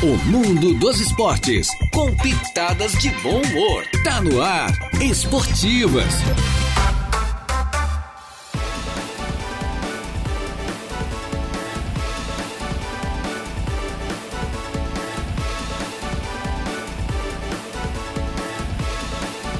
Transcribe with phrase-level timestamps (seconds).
[0.00, 3.84] O mundo dos esportes, com pitadas de bom humor.
[4.04, 4.70] Tá no ar,
[5.02, 6.04] Esportivas.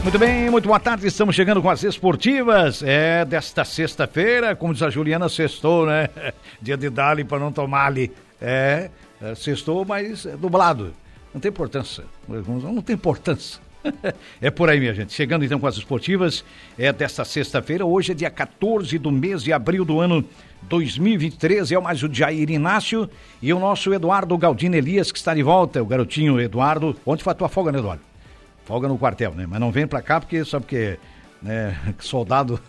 [0.05, 1.09] Muito bem, muito boa tarde.
[1.09, 2.85] Estamos chegando com as esportivas.
[2.85, 6.09] É desta sexta-feira, como diz a Juliana, sextou, né?
[6.63, 8.13] Dia de Dali para não tomar ali.
[8.41, 8.89] É,
[9.21, 10.93] é, sextou, mas é dublado.
[11.33, 12.05] Não tem importância.
[12.29, 13.61] Não tem importância.
[14.41, 15.13] É por aí, minha gente.
[15.13, 16.45] Chegando então com as esportivas,
[16.79, 17.85] é desta sexta-feira.
[17.85, 20.25] Hoje é dia 14 do mês de abril do ano
[20.63, 21.73] 2023.
[21.73, 23.09] É o mais o Jair Inácio
[23.41, 25.83] e o nosso Eduardo Galdino Elias, que está de volta.
[25.83, 26.97] O garotinho Eduardo.
[27.07, 28.03] Onde foi a tua folga, né, Eduardo?
[28.65, 29.47] Folga no quartel, né?
[29.49, 30.99] Mas não vem pra cá porque só porque
[31.41, 32.61] né, soldado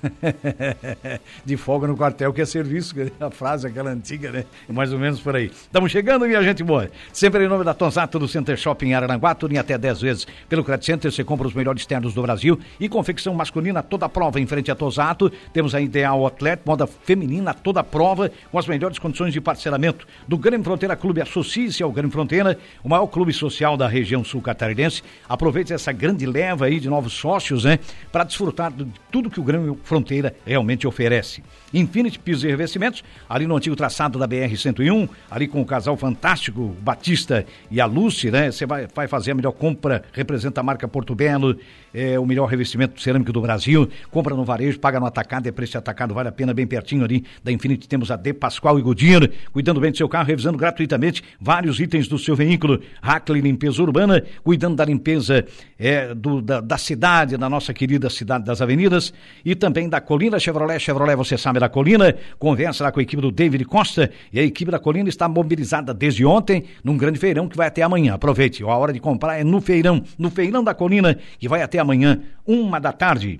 [1.43, 4.45] de folga no quartel que é serviço, a frase aquela antiga, né?
[4.67, 5.47] Mais ou menos por aí.
[5.47, 6.89] Estamos chegando, minha gente boa.
[7.11, 10.27] Sempre em nome da Tonsato do Center Shopping Araranguá, tudo em até 10 vezes.
[10.47, 14.39] Pelo Credit Center você compra os melhores ternos do Brasil e confecção masculina toda prova
[14.39, 15.31] em frente a Tosato.
[15.51, 20.07] Temos a Ideal Atleta, moda feminina toda prova com as melhores condições de parcelamento.
[20.27, 24.41] Do Grande Fronteira Clube, associe-se ao Grande Fronteira, o maior clube social da região sul
[24.41, 25.01] catarinense.
[25.27, 27.79] Aproveite essa grande leva aí de novos sócios, né?
[28.11, 31.41] Para desfrutar de tudo que o Grêmio Fronteira realmente oferece.
[31.73, 36.75] Infinity Pisos e Revestimentos, ali no antigo traçado da BR-101, ali com o casal fantástico,
[36.81, 38.51] Batista e a Lucy, né?
[38.51, 41.55] Você vai, vai fazer a melhor compra, representa a marca Porto Belo,
[41.93, 43.87] é o melhor revestimento cerâmico do Brasil.
[44.11, 47.23] Compra no varejo, paga no atacado, é preço atacado, vale a pena, bem pertinho ali
[47.43, 47.87] da Infinity.
[47.87, 52.07] Temos a De Pascoal e Goodyear, cuidando bem do seu carro, revisando gratuitamente vários itens
[52.07, 52.81] do seu veículo.
[53.01, 55.45] Hackley Limpeza Urbana, cuidando da limpeza
[55.77, 59.13] é, do, da, da cidade, da nossa querida cidade das avenidas
[59.45, 60.79] e também da Colina Chevrolet.
[60.79, 62.15] Chevrolet, você sabe, da Colina.
[62.37, 65.93] Conversa lá com a equipe do David Costa e a equipe da Colina está mobilizada
[65.93, 68.15] desde ontem num grande feirão que vai até amanhã.
[68.15, 71.79] Aproveite, a hora de comprar é no feirão, no feirão da Colina, que vai até
[71.79, 73.39] amanhã, uma da tarde.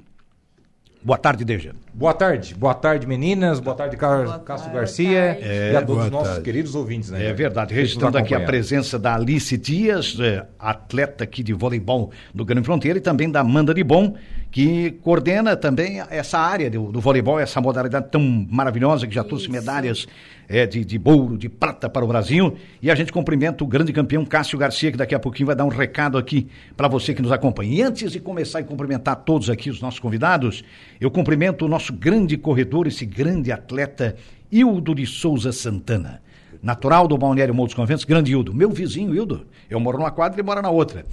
[1.02, 1.73] Boa tarde, Deja.
[1.99, 4.39] Boa tarde, boa tarde meninas, boa tarde Car...
[4.45, 6.43] Cássio Garcia É, e a todos os nossos tarde.
[6.45, 7.26] queridos ouvintes, né?
[7.26, 12.45] É verdade, registrando aqui a presença da Alice Dias, é, atleta aqui de voleibol do
[12.45, 14.15] Grande Fronteira, e também da Amanda de Bom,
[14.49, 19.52] que coordena também essa área do, do voleibol, essa modalidade tão maravilhosa que já trouxe
[19.52, 20.08] medalhas
[20.48, 22.58] é, de, de ouro, de prata para o Brasil.
[22.82, 25.65] E a gente cumprimenta o grande campeão Cássio Garcia, que daqui a pouquinho vai dar
[25.65, 27.71] um recado aqui para você que nos acompanha.
[27.71, 30.64] E antes de começar a cumprimentar todos aqui, os nossos convidados,
[30.99, 34.16] eu cumprimento o nosso grande corredor, esse grande atleta,
[34.52, 36.22] Hildo de Souza Santana.
[36.61, 38.54] Natural do Balneário dos Conventos, grande Hildo.
[38.54, 39.45] Meu vizinho, Hildo.
[39.70, 41.05] Eu moro numa quadra e ele mora na outra.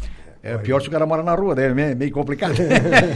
[0.42, 1.66] É pior se o cara mora na rua, né?
[1.66, 2.54] É meio- meio complicado.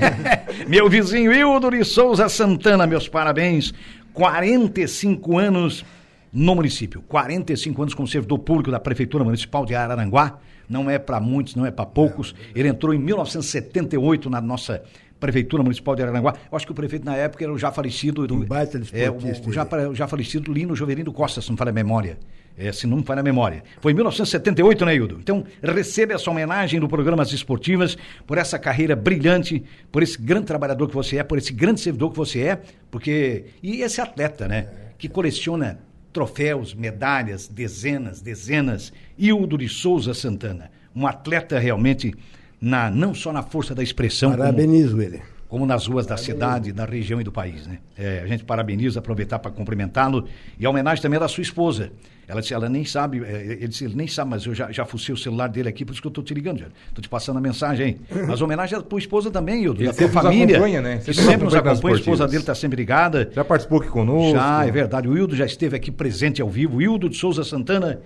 [0.68, 3.72] Meu vizinho Hildo de Souza Santana, meus parabéns.
[4.12, 5.84] 45 anos
[6.32, 7.02] no município.
[7.02, 10.38] 45 anos como servidor público da Prefeitura Municipal de Araranguá.
[10.68, 12.34] Não é para muitos, não é para poucos.
[12.54, 14.82] Ele entrou em 1978 na nossa
[15.20, 16.34] Prefeitura Municipal de Araranguá.
[16.50, 18.26] Eu acho que o prefeito na época era o já falecido.
[18.34, 21.74] Um baita é, o, já, o já falecido Lino Joverino Costa, se não falha a
[21.74, 22.18] memória.
[22.56, 23.62] É, se não me falha a memória.
[23.80, 25.18] Foi em 1978, né, Hildo?
[25.18, 30.46] Então, receba essa homenagem do programa As Esportivas por essa carreira brilhante, por esse grande
[30.46, 32.60] trabalhador que você é, por esse grande servidor que você é,
[32.90, 33.46] porque.
[33.62, 34.68] E esse atleta, né?
[34.98, 35.78] Que coleciona
[36.12, 38.92] troféus, medalhas, dezenas, dezenas.
[39.18, 40.70] Hildo de Souza Santana.
[40.94, 42.14] Um atleta realmente,
[42.60, 44.30] na, não só na força da expressão.
[44.30, 45.20] como- Parabenizo ele.
[45.48, 47.78] como nas ruas da cidade, da região e do país, né?
[47.98, 50.26] É, a gente parabeniza, aproveitar para cumprimentá-lo
[50.58, 51.90] e a homenagem também é da sua esposa.
[52.28, 54.84] Ela disse, ela nem sabe, é, ele disse, ele nem sabe, mas eu já, já
[54.84, 56.66] fucei o celular dele aqui, por isso que eu estou te ligando, já.
[56.94, 58.22] Tô te passando a mensagem aí.
[58.28, 60.56] Mas a homenagem é da tua esposa também, Hildo, Ele da tua sempre nos família.
[60.56, 60.96] acompanha, né?
[60.98, 63.28] Que Sempre nos sempre nos acompanha a esposa dele está sempre ligada.
[63.34, 64.30] Já participou aqui conosco.
[64.38, 65.08] Já, é verdade.
[65.08, 66.80] O Hildo já esteve aqui presente ao vivo.
[66.80, 67.98] Hildo de Souza Santana,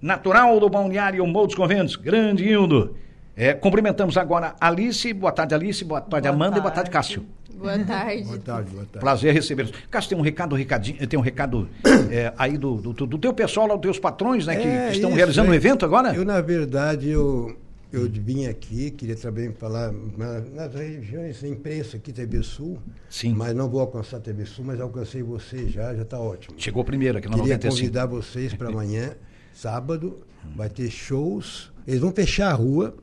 [0.00, 1.96] natural do Balneário Morro dos Conventos.
[1.96, 2.94] Grande Hildo.
[3.36, 5.12] É, cumprimentamos agora a Alice.
[5.14, 5.84] Boa tarde, Alice.
[5.84, 6.58] Boa tarde, Amanda.
[6.58, 7.24] E boa tarde, Cássio.
[7.54, 8.24] Boa tarde.
[8.24, 8.98] Boa tarde, boa tarde.
[9.00, 9.72] Prazer recebê-los.
[9.90, 11.68] Cássio, tem um recado, recadinho, tem um recado
[12.10, 14.94] é, aí do, do, do teu pessoal, lá, dos teus patrões, né, que, É, que
[14.96, 15.56] estão isso, realizando um é.
[15.56, 16.12] evento agora?
[16.14, 17.56] Eu, na verdade, eu,
[17.92, 22.78] eu vim aqui, queria também falar na- nas regiões da imprensa aqui, TV Sul.
[23.08, 23.32] Sim.
[23.34, 26.56] Mas não vou alcançar a TV Sul, mas alcancei você já, já está ótimo.
[26.58, 27.74] Chegou primeiro aqui na Queria 95.
[27.76, 29.12] convidar vocês para amanhã,
[29.54, 30.18] sábado,
[30.56, 31.70] vai ter shows.
[31.86, 32.96] Eles vão fechar a rua,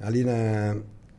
[0.00, 0.76] ali na.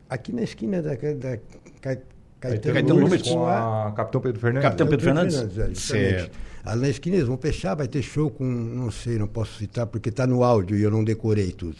[0.08, 1.36] Aqui na esquina da, da
[1.80, 1.96] Ca-
[2.38, 4.62] Caetano, Caetano com a- a Capitão Pedro Fernandes.
[4.62, 5.36] Capitão Pedro Fernandes?
[5.36, 5.80] é, justamente.
[5.80, 6.38] Certo.
[6.64, 9.86] Ali na esquina eles vão fechar, vai ter show com, não sei, não posso citar,
[9.86, 11.76] porque está no áudio e eu não decorei tudo.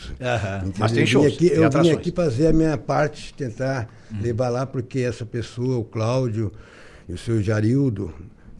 [0.78, 1.96] Mas tem Eu vim shows, aqui- tem eu vim atrações.
[1.96, 3.88] aqui fazer a minha parte, tentar
[4.20, 6.52] levar lá, porque essa pessoa, o Cláudio
[7.08, 8.12] e o seu Jarildo,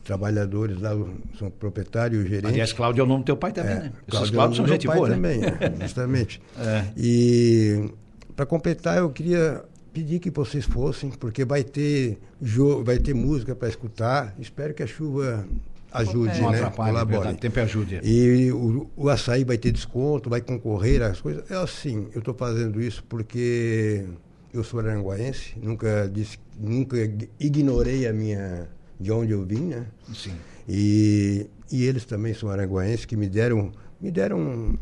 [0.05, 0.91] trabalhadores lá,
[1.39, 2.47] são proprietário e gerente.
[2.47, 3.93] Aliás, Cláudio é o nome do teu pai também, né?
[3.93, 5.15] Esses Cláudio Cláudios são meu gente boa, né?
[5.15, 6.41] também, é, justamente.
[6.59, 6.85] É.
[6.97, 7.89] E
[8.37, 13.55] para completar, eu queria pedir que vocês fossem, porque vai ter jogo, vai ter música
[13.57, 14.35] para escutar.
[14.39, 15.47] Espero que a chuva
[15.91, 16.59] ajude, Não né?
[16.59, 17.17] atrapalha, é Colabore.
[17.17, 17.37] verdade.
[17.37, 18.01] O tempo ajude.
[18.05, 21.51] E o, o açaí vai ter desconto, vai concorrer às coisas.
[21.51, 24.05] É assim, eu estou fazendo isso porque
[24.53, 26.97] eu sou aranguaense, nunca disse, nunca
[27.41, 28.69] ignorei a minha
[29.01, 29.87] de onde eu vim, né?
[30.15, 30.33] Sim.
[30.69, 34.79] E, e eles também são aranguaenses que me deram, me deram um-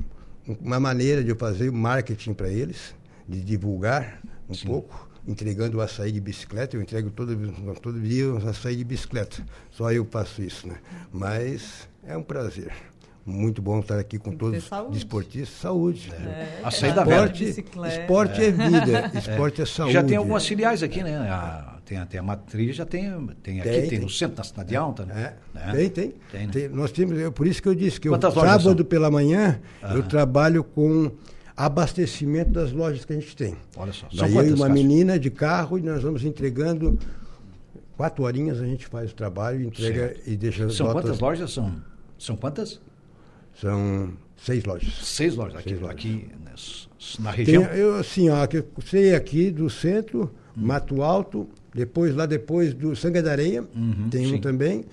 [0.61, 2.95] uma maneira de eu fazer marketing para eles,
[3.29, 6.77] de divulgar um pouco, entregando o açaí de bicicleta.
[6.77, 7.37] Eu entrego todo,
[7.81, 9.43] todo dia o açaí de bicicleta.
[9.71, 10.77] Só eu faço isso, né?
[11.13, 12.73] Mas é um prazer.
[13.27, 14.93] Muito bom estar aqui com todos os saúde.
[14.93, 15.59] desportistas.
[15.59, 16.13] Saúde.
[16.63, 17.03] Açaí da.
[17.05, 18.01] Esporte, Bicicleta.
[18.03, 19.95] esporte é vida, esporte é, saúde.
[19.95, 21.17] Já tem algumas filiais aqui, né?
[21.31, 23.05] A, tem, a- tem a matriz, já tem,
[23.43, 23.99] tem aqui, Tem, tem, tem.
[24.01, 25.37] no centro da cidade alta, né?
[25.55, 25.73] É, Né?
[25.73, 26.15] Tem, tem.
[26.31, 26.53] Tem, né?
[26.53, 28.85] Tem, Nós temos, é por isso que eu disse que eu, Quantas sábado são?
[28.85, 29.59] pela manhã
[29.95, 31.11] eu trabalho com
[31.57, 33.57] abastecimento das lojas que a gente tem.
[33.77, 34.07] Olha só.
[34.11, 34.75] São Daí eu e uma Cássio?
[34.75, 36.99] menina de carro e nós vamos entregando
[37.97, 40.31] quatro horinhas a gente faz o trabalho, entrega Certo.
[40.31, 41.03] e deixa as São notas.
[41.03, 41.53] quantas lojas?
[41.53, 41.75] São,
[42.19, 42.81] são quantas?
[43.61, 44.93] São seis lojas.
[45.03, 45.97] Seis lojas aqui, Seis lojas.
[45.97, 46.53] aqui né,
[47.21, 47.63] na Tem, região.
[47.65, 53.23] eu assim, ó, eu sei aqui do centro, Mato Alto, depois lá depois do Sanga
[53.23, 53.65] da Areia,
[54.11, 54.35] tem sim.
[54.35, 54.85] um também.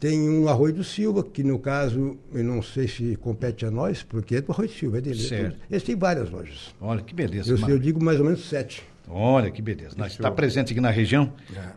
[0.00, 4.02] Tem um Arroio do Silva, que no caso, eu não sei se compete a nós,
[4.02, 5.18] porque é do Arroio do Silva, é dele.
[5.22, 5.56] Certo.
[5.70, 6.74] Eles têm várias lojas.
[6.80, 7.52] Olha que beleza.
[7.52, 8.82] Eu, eu digo mais ou menos sete.
[9.08, 9.94] Olha que beleza.
[10.06, 11.32] Está presente aqui na região.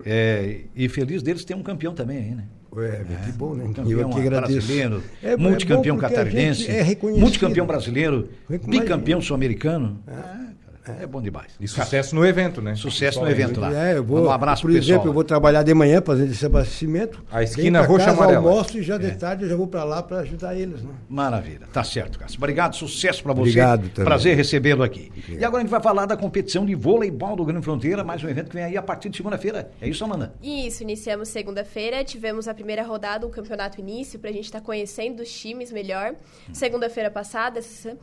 [0.05, 2.45] É, e feliz deles ter um campeão também aí, né?
[2.77, 3.71] É, que bom, né?
[3.73, 4.51] Campeão eu que agradeço.
[4.67, 7.21] brasileiro, É- é multicampeão a catarinense, é reconhecido.
[7.21, 9.97] multicampeão brasileiro, Reconhe- bicampeão sul-americano.
[10.05, 10.55] É, cara,
[11.01, 11.51] é bom demais.
[11.59, 12.75] E sucesso no evento, né?
[12.75, 13.73] Sucesso no evento lá.
[13.73, 15.05] É, eu vou, Manda um abraço por exemplo, pessoal.
[15.07, 17.23] eu vou trabalhar de manhã fazendo esse abastecimento.
[17.31, 18.49] A esquina roxa casa, amarela.
[18.49, 20.91] almoço e já de tarde eu já vou para lá para ajudar eles, né?
[21.09, 22.37] Maravilha, tá certo, Cássio.
[22.37, 23.41] Obrigado, sucesso para você.
[23.49, 24.05] Obrigado também.
[24.05, 25.11] Prazer recebê-lo aqui.
[25.29, 28.29] E agora a gente vai falar da competição de voleibol do Grande Fronteira, mais um
[28.29, 29.71] evento que vem aí a partir de segunda-feira.
[29.81, 30.33] É isso, Amanda?
[30.41, 35.31] Isso, iniciamos segunda-feira, tivemos a primeira rodada, o campeonato início, pra gente estar conhecendo os
[35.31, 36.13] times melhor.
[36.53, 37.59] Segunda-feira passada.
[37.59, 37.97] essa-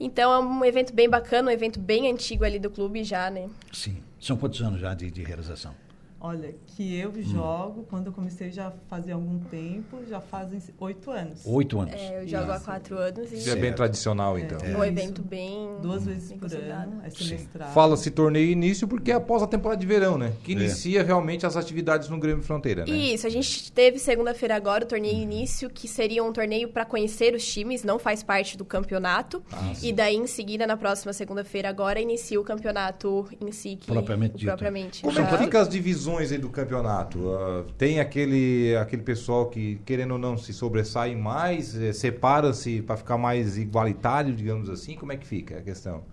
[0.00, 3.48] Então é um evento bem bacana, um evento bem antigo ali do clube já, né?
[3.72, 3.96] Sim.
[4.20, 5.74] São quantos anos já de, de realização?
[6.20, 7.22] Olha, que eu Hum.
[7.22, 11.42] jogo, quando eu comecei já fazia algum tempo, já fazem oito anos.
[11.46, 11.94] Oito anos.
[11.94, 14.58] É, eu jogo há quatro anos Isso é e bem tradicional, então.
[14.60, 15.68] é um evento bem.
[15.80, 17.70] Duas vezes bem por ano, é semestral.
[17.72, 20.32] Fala-se torneio início porque é após a temporada de verão, né?
[20.42, 20.54] Que É.
[20.56, 22.90] inicia realmente as atividades no Grêmio Fronteira, né?
[22.92, 27.32] Isso, a gente teve segunda-feira agora o torneio início, que seria um torneio para conhecer
[27.32, 29.40] os times, não faz parte do campeonato.
[29.82, 33.76] e daí, em seguida, na próxima segunda-feira agora, inicia o campeonato em si.
[33.76, 34.48] Que, Propriamente o dito.
[34.48, 35.02] Propriamente.
[35.02, 37.30] Como é que fica as divisões aí do campeonato?
[37.34, 42.96] Ah, tem aquele, aquele pessoal que, querendo ou não, se sobressai mais, eh, separa-se para
[42.96, 44.96] ficar mais igualitário, digamos assim?
[44.96, 46.04] Como é que fica a questão?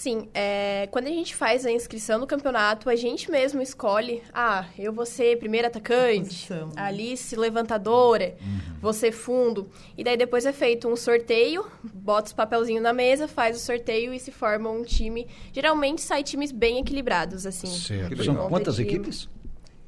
[0.00, 4.64] Sim, é, quando a gente faz a inscrição no campeonato, a gente mesmo escolhe, ah,
[4.78, 6.48] eu vou ser primeiro atacante?
[6.74, 8.34] Alice levantadora,
[8.80, 9.68] vou ser fundo.
[9.98, 14.14] E daí depois é feito um sorteio, bota os papelzinhos na mesa, faz o sorteio
[14.14, 15.26] e se forma um time.
[15.52, 17.66] Geralmente sai times bem equilibrados, assim.
[17.66, 18.24] Certo.
[18.24, 19.28] São quantas equipes?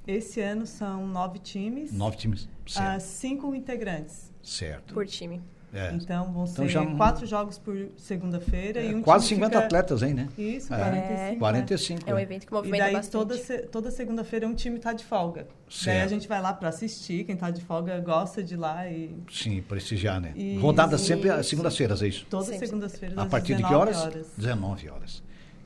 [0.07, 2.47] Esse ano são nove times, Nove times.
[2.77, 3.01] ah, Certo.
[3.01, 4.31] cinco integrantes.
[4.43, 4.93] certo.
[4.93, 5.41] Por time.
[5.75, 5.91] É.
[5.95, 9.65] Então vão Então ser já- quatro jogos por segunda-feira e um Quase time 50 fica-
[9.67, 10.29] atletas aí, né?
[10.37, 10.77] Isso, É.
[10.77, 11.33] 45.
[11.33, 11.37] né?
[11.39, 12.11] 45.
[12.11, 12.23] É um é.
[12.23, 13.13] evento que E movimenta daí bastante.
[13.13, 15.47] toda, se- toda segunda-feira um time tá de folga.
[15.71, 15.97] Certo.
[15.97, 18.87] Daí a gente vai lá para assistir, quem tá de folga gosta de ir lá
[18.87, 20.33] e Sim, prestigiar, né?
[20.37, 20.61] Isso.
[20.61, 22.27] Rodada sempre às segundas-feiras, é isso?
[22.29, 24.27] todas segundas-feiras A partir de que 19 horas?
[24.37, 25.23] 19 horas.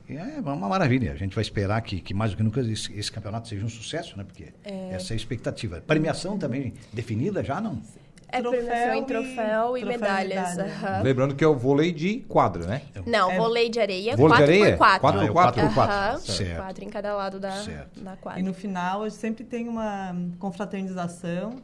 [0.09, 1.11] E É uma maravilha.
[1.11, 3.69] A gente vai esperar que, que mais do que nunca esse, esse campeonato seja um
[3.69, 4.23] sucesso, né?
[4.23, 5.81] Porque essa é a expectativa.
[5.85, 7.81] Premiação também definida já, não?
[8.29, 10.49] É Troféu premiação em e- troféu e, troféu e medalhas.
[10.57, 10.73] medalha.
[10.73, 11.01] aham.
[11.01, 12.81] Lembrando que é o vôlei de quadra, né?
[13.05, 14.71] Não, É- vôlei de areia, Vôlei de 4 areia?
[14.73, 15.53] por 4 Quatro por quatro?
[15.61, 15.95] Quatro por quatro.
[15.95, 16.55] Aham, Certo.
[16.57, 18.01] quatro em cada lado da, Certo.
[18.03, 18.39] da quadra.
[18.39, 21.51] E no final, a gente sempre tem uma confraternização.
[21.51, 21.59] Uhum.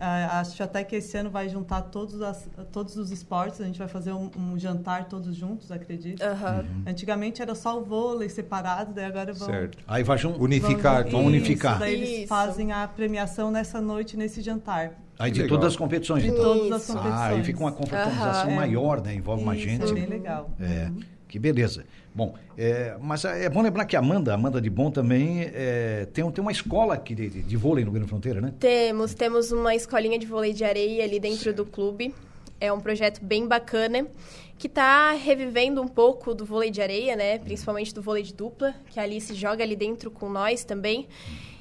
[0.00, 3.60] Ah, acho até que esse ano vai juntar todos, as- todos os esportes.
[3.60, 6.22] A gente vai fazer um, um jantar todos juntos, acredito.
[6.22, 6.60] Aham.
[6.60, 6.82] Uhum.
[6.86, 9.46] Antigamente era só o vôlei separado, daí agora vão...
[9.46, 9.78] Certo.
[9.86, 10.18] Aí vai.
[10.38, 11.06] Unificar.
[11.08, 11.78] Vão unificar.
[11.78, 12.28] Daí eles Isso.
[12.28, 14.92] fazem a premiação nessa noite, nesse jantar.
[15.22, 15.56] Aí de Legal.
[15.56, 16.22] todas as competições.
[16.24, 16.42] De então.
[16.42, 17.14] todas as competições.
[17.14, 18.54] Ah, aí fica uma confraternização é.
[18.56, 19.14] maior, né?
[19.14, 19.90] Envolve mais Isso, gente.
[19.90, 20.50] É bem legal.
[20.60, 20.90] É,
[21.28, 21.84] que beleza.
[22.14, 26.28] Bom, é, mas é bom lembrar que a Amanda, Amanda de Bom também, é, tem,
[26.30, 28.52] tem uma escola aqui de, de, de vôlei no Grande Fronteira, né?
[28.58, 32.12] Temos, temos uma escolinha de vôlei de areia ali dentro do clube.
[32.60, 34.06] É um projeto bem bacana
[34.58, 37.38] que está revivendo um pouco do vôlei de areia, né?
[37.38, 41.08] Principalmente do vôlei de dupla, que a Alice joga ali dentro com nós também.
[41.26, 41.51] E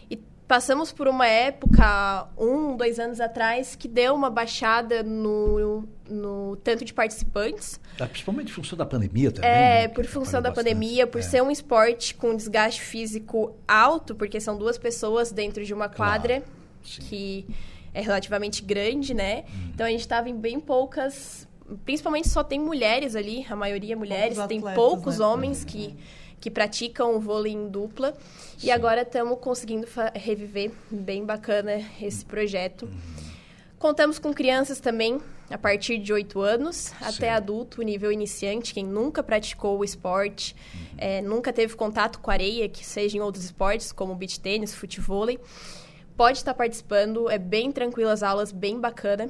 [0.52, 6.84] passamos por uma época, um, dois anos atrás, que deu uma baixada no, no tanto
[6.84, 7.80] de participantes.
[7.98, 9.50] Ah, Principalmente em função da pandemia também.
[9.50, 9.54] É,
[9.84, 11.38] né, por função da atrapalhou pandemia, por bastante.
[11.38, 11.40] É.
[11.40, 16.44] ser um esporte com desgaste físico alto, porque são duas pessoas dentro de uma quadra,
[16.84, 17.02] sim.
[17.02, 17.48] que
[17.94, 19.46] é relativamente grande, né?
[19.74, 21.48] Então a gente estava em bem poucas.
[21.86, 25.26] Principalmente só tem mulheres ali, a maioria mulheres, tem atletas, poucos né?
[25.26, 25.96] homens que,
[26.42, 28.14] que praticam o vôlei em dupla.
[28.62, 32.90] E agora estamos conseguindo reviver bem bacana esse projeto.
[33.78, 35.20] Contamos com crianças também,
[35.50, 37.38] a partir de 8 anos até Certo.
[37.38, 40.56] adulto, nível iniciante, quem nunca praticou o esporte,
[40.98, 45.40] eh, nunca teve contato com areia, que seja em outros esportes, como beach tênis, futevôlei,
[46.16, 49.30] pode estar participando, é bem tranquilo as aulas, bem bacana.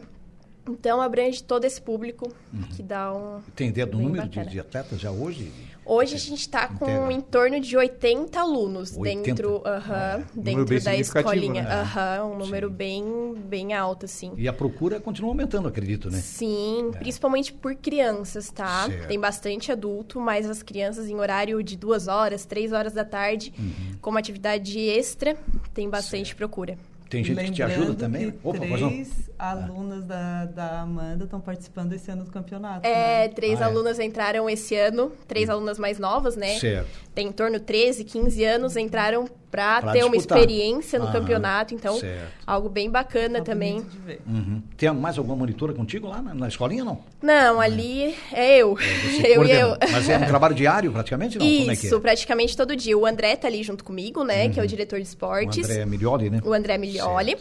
[0.70, 2.32] Então, abrange todo esse público,
[2.76, 3.42] que dá um...
[3.56, 5.52] Tem ideia do número de, de atletas já hoje?
[5.94, 7.12] Hoje a gente está com Integra.
[7.12, 9.22] em torno de 80 alunos 80?
[9.26, 11.64] dentro, aham, Número dentro bem da escolinha.
[11.64, 11.70] né?
[11.82, 13.04] Aham, um número bem,
[13.46, 14.32] bem alto, assim.
[14.38, 16.20] E a procura continua aumentando, acredito, né?
[16.20, 18.86] Sim, principalmente por crianças, tá?
[18.88, 19.08] Certo.
[19.10, 23.54] Tem bastante adulto, mas as crianças em horário de duas horas, três horas da tarde,
[23.60, 23.98] Uhum.
[24.00, 25.36] como atividade extra,
[25.74, 26.78] tem bastante procura.
[27.12, 28.28] Tem gente que te ajuda Lembrando também?
[28.42, 28.90] Opa, pois não.
[28.90, 32.88] três alunas da, da Amanda estão participando esse ano do campeonato.
[32.88, 33.28] É, né?
[33.28, 33.68] três Ah, é.
[33.68, 36.58] alunas entraram esse ano, três alunas mais novas, né?
[36.58, 36.88] Certo.
[37.14, 40.38] Tem em torno de 13, 15 anos, entraram para Pra ter uma disputar.
[40.40, 42.32] experiência no Aham, campeonato, então certo.
[42.48, 43.74] algo bem bacana Tá também.
[43.82, 44.22] bonito de ver.
[44.26, 44.62] Uhum.
[44.78, 47.00] Tem mais alguma monitora contigo lá na, na escolinha, não?
[47.22, 48.76] Não, ali é eu.
[48.78, 49.78] Você eu e eu.
[49.92, 51.38] Mas é um trabalho diário, praticamente?
[51.38, 51.46] Não?
[51.46, 52.00] Como é que Isso, é?
[52.00, 52.98] praticamente todo dia.
[52.98, 54.48] O André tá ali junto comigo, né?
[54.50, 55.70] Que é o diretor de O esportes.
[55.70, 56.40] André Milioli, né?
[56.46, 57.36] o André Miglioli.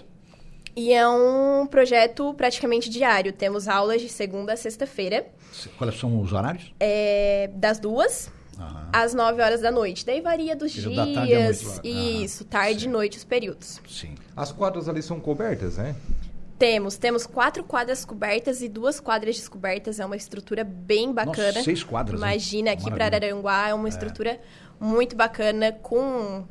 [0.77, 3.33] E é um projeto praticamente diário.
[3.33, 5.27] Temos aulas de segunda a sexta-feira,
[5.77, 6.73] Quais são os horários?
[6.79, 8.89] é, das duas Aham.
[8.93, 10.05] às 9 horas da noite.
[10.05, 11.63] Daí varia dos Período da tarde e à dias.
[11.63, 12.25] noite.
[12.25, 13.81] Isso, tarde e noite os períodos.
[13.89, 14.15] Sim.
[14.37, 15.97] As quadras ali são cobertas, né?
[16.59, 19.99] Temos, temos quatro quadras cobertas e duas quadras descobertas.
[19.99, 21.49] É uma estrutura bem bacana.
[21.49, 22.27] Nossa, seis quadras, hein?
[22.27, 23.17] Imagina, aqui para Maravilha.
[23.29, 24.39] Araranguá é uma estrutura
[24.79, 26.45] muito bacana, com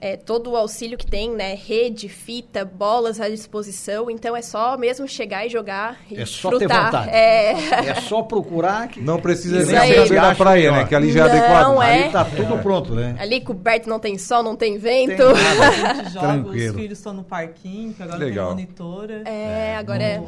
[0.00, 1.54] é, todo o auxílio que tem, né?
[1.54, 4.10] Rede, fita, bolas à disposição.
[4.10, 6.84] Então é só mesmo chegar e jogar e É só ter frutar.
[6.84, 7.10] vontade.
[7.10, 7.52] É,
[7.88, 9.00] É só procurar que.
[9.00, 9.94] Não precisa Isso nem aí.
[10.06, 10.86] saber da praia, Acho né?
[10.86, 11.36] Que ali já é Não,
[11.80, 11.82] adequado.
[11.82, 12.02] é.
[12.04, 13.16] Ali tá tudo pronto, né?
[13.18, 15.16] ali coberto não tem sol, não tem vento.
[15.16, 15.68] Tem nada.
[15.68, 16.74] A gente joga, Tranquilo.
[16.74, 18.54] os filhos estão no parquinho, que agora Legal.
[18.54, 19.22] tem monitora.
[19.24, 20.22] É, agora é.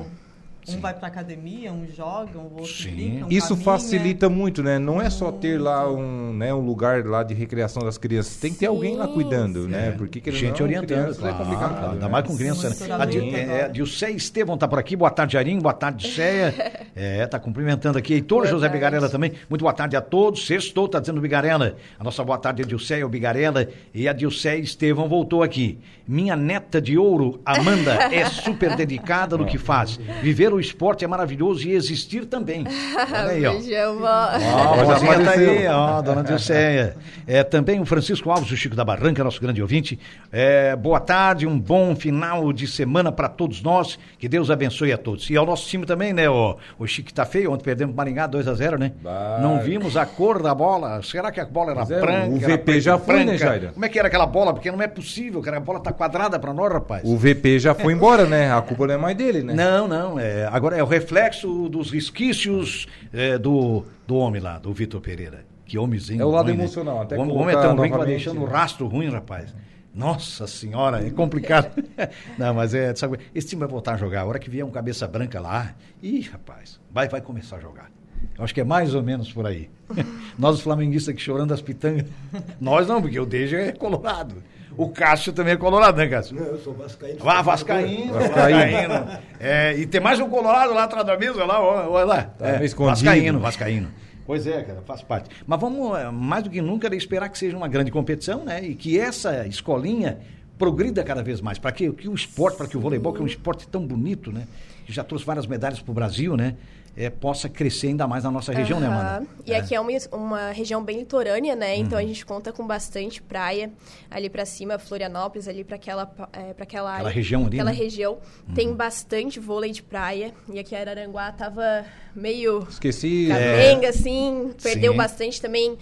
[0.68, 2.90] Um, um vai pra academia, um joga, um outro Sim.
[2.94, 3.64] fica, um Isso caminha.
[3.64, 4.78] facilita muito, né?
[4.78, 8.36] Não é só ter lá um, né, um lugar lá de recreação das crianças.
[8.36, 9.88] Tem que ter alguém lá Sim, cuidando, né?
[9.88, 9.90] É.
[9.92, 11.90] Porque querendo Gente não, orientando, crianças claro, é complicado.
[11.92, 12.12] ainda né?
[12.12, 12.68] mais com criança.
[12.70, 12.94] Né?
[12.94, 13.68] A Dil- é.
[13.68, 16.54] Dilceia Estevão tá por aqui, boa tarde, Jairinho, boa tarde, Ceia.
[17.02, 18.14] É, tá cumprimentando aqui.
[18.14, 18.76] Heitor Boa José tarde.
[18.76, 20.44] Bigarella também, muito boa tarde a todos.
[20.44, 21.76] Sextou, tá dizendo Bigarella.
[21.98, 23.68] A nossa boa tarde é Dilceia, o Bigarella.
[23.94, 25.78] E a Dilceia Estevão voltou aqui.
[26.06, 29.98] Minha neta de ouro, Amanda, é super dedicada no que faz.
[30.20, 32.64] Viver o esporte é maravilhoso e existir também.
[33.12, 33.52] Olha aí, ó.
[33.52, 34.06] Beijão, vó.
[34.06, 36.96] Ó, a vozinha tá aí, ó, dona Dilceia.
[37.26, 39.98] É, também o Francisco Alves, o Chico da Barranca, nosso grande ouvinte.
[40.32, 43.98] É, boa tarde, um bom final de semana para todos nós.
[44.18, 45.28] Que Deus abençoe a todos.
[45.30, 46.28] E ao nosso time também, né?
[46.28, 48.92] O, o Chico tá feio, ontem perdemos para Maringá 2 a 0 né?
[49.02, 49.38] Bah.
[49.40, 51.02] Não vimos a cor da bola.
[51.02, 52.28] Será que a bola era é, branca?
[52.28, 53.38] o VP preta já foi, né, branca?
[53.38, 53.72] Jair?
[53.72, 54.52] Como é que era aquela bola?
[54.52, 55.56] Porque não é possível, cara.
[55.56, 57.02] A bola tá quadrada para nós, rapaz.
[57.04, 58.52] O VP já foi embora, né?
[58.52, 59.54] A culpa não é mais dele, né?
[59.54, 60.18] Não, não.
[60.18, 65.44] É, agora é o reflexo dos resquícios é, do, do homem lá, do Vitor Pereira.
[65.64, 66.20] Que homemzinho.
[66.20, 66.64] É o lado ruim, né?
[66.64, 68.52] emocional, até o homem, homem é tão ruim que vai deixando o né?
[68.52, 69.54] rastro ruim, rapaz.
[69.94, 71.70] Nossa senhora, é complicado.
[72.38, 74.22] não, mas é, sabe, esse time vai voltar a jogar.
[74.22, 77.90] A hora que vier um cabeça branca lá, ih, rapaz, vai, vai começar a jogar.
[78.36, 79.68] Eu acho que é mais ou menos por aí.
[80.38, 82.06] Nós, os flamenguistas aqui chorando as pitangas.
[82.60, 84.42] Nós não, porque o Deja é colorado.
[84.76, 86.36] O Cássio também é colorado, né, Cássio?
[86.36, 87.18] Não, eu sou vascaíno.
[87.18, 88.88] Vá, Vascaíno, Vascaíno.
[88.94, 89.18] Vascaíno.
[89.38, 92.22] É, e tem mais um colorado lá atrás da mesa, lá, olha lá.
[92.22, 93.04] Tá É, escondido.
[93.04, 93.88] Vascaíno, Vascaíno.
[94.26, 95.28] Pois é, cara, faz parte.
[95.46, 98.62] Mas vamos, é, mais do que nunca, esperar que seja uma grande competição, né?
[98.64, 100.18] E que essa escolinha
[100.56, 101.58] progrida cada vez mais.
[101.58, 104.30] Para que, que o esporte, para que o voleibol, que é um esporte tão bonito,
[104.30, 104.46] né?
[104.86, 106.54] Que já trouxe várias medalhas para o Brasil, né?
[106.96, 108.98] É, possa crescer ainda mais na nossa região, né, Aham.
[109.16, 109.26] Amanda?
[109.46, 111.76] E aqui é uma, uma região bem litorânea, né?
[111.76, 112.04] Então Uhum.
[112.04, 113.70] a gente conta com bastante praia
[114.10, 117.00] ali pra cima, Florianópolis, ali pra aquela, é, pra aquela área.
[117.02, 117.76] Aquela região ali, Aquela né?
[117.76, 117.82] Uhum.
[117.84, 118.18] região.
[118.54, 120.34] Tem bastante vôlei de praia.
[120.52, 123.28] E aqui Araranguá tava meio Esqueci.
[123.28, 124.52] capenga, assim.
[124.62, 124.98] Perdeu Sim.
[124.98, 125.78] bastante também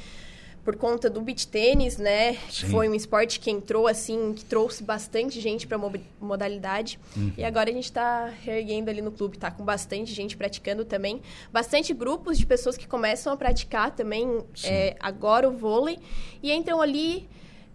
[0.69, 2.35] por conta do beach tênis, né?
[2.51, 2.69] Sim.
[2.69, 7.01] Foi um esporte que entrou, assim, que trouxe bastante gente mo- modalidade.
[7.17, 7.33] Uhum.
[7.39, 11.23] E agora a gente tá reerguendo ali no clube, tá com bastante gente praticando também.
[11.51, 15.99] Bastante grupos de pessoas que começam a praticar também é, agora o vôlei.
[16.43, 17.27] E entram ali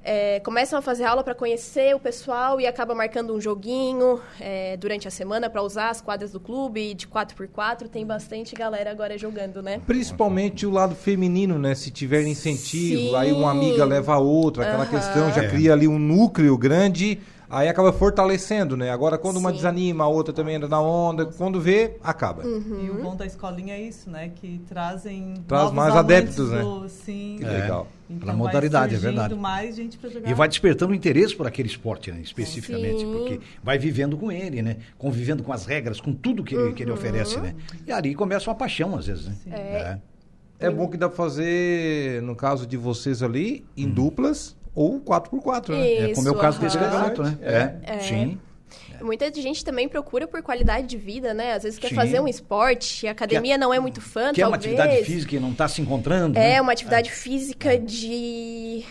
[0.04, 4.76] é, começam a fazer aula para conhecer o pessoal e acaba marcando um joguinho é,
[4.76, 7.88] durante a semana para usar as quadras do clube de 4x4.
[7.88, 9.80] Tem bastante galera agora jogando, né?
[9.88, 11.74] Principalmente o lado feminino, né?
[11.74, 13.16] Se tiver incentivo, Sim.
[13.16, 14.92] aí uma amiga leva a outra, aquela Aham.
[14.92, 15.48] questão já É.
[15.48, 17.20] cria ali um núcleo grande,
[17.50, 18.90] aí acaba fortalecendo, né?
[18.90, 19.56] Agora quando uma Sim.
[19.56, 22.44] desanima, a outra também anda na onda, quando vê, acaba.
[22.44, 22.82] Uhum.
[22.86, 24.32] E o bom da escolinha é isso, né?
[24.36, 26.62] Que trazem Traz novos mais adeptos, né?
[26.62, 27.38] do- Sim.
[27.40, 27.50] Que É.
[27.50, 27.88] legal.
[28.15, 29.36] Então modalidade, é verdade.
[29.36, 30.29] mais gente pra jogar.
[30.29, 32.22] E vai despertando interesse por aquele esporte, né?
[32.22, 33.12] Especificamente, Sim.
[33.12, 34.77] porque vai vivendo com ele, né?
[34.98, 37.55] Convivendo com as regras, com tudo que ele, que ele oferece, né?
[37.86, 39.36] E ali começa uma paixão, às vezes, né?
[39.51, 39.98] É.
[40.60, 45.70] É bom que dá pra fazer, no caso de vocês ali, em duplas ou 4x4,
[45.70, 45.93] né?
[46.12, 47.38] É como é o Isso, caso desse campeonato, né?
[47.41, 47.75] É.
[47.84, 48.39] É, sim.
[49.01, 51.53] Muita gente também procura por qualidade de vida, né?
[51.53, 51.96] Às vezes quer Sim.
[51.96, 54.80] fazer um esporte, a academia não é muito fã, Que é uma talvez.
[54.80, 56.38] atividade física e não está se encontrando.
[56.38, 56.62] É né?
[56.62, 58.86] uma atividade física de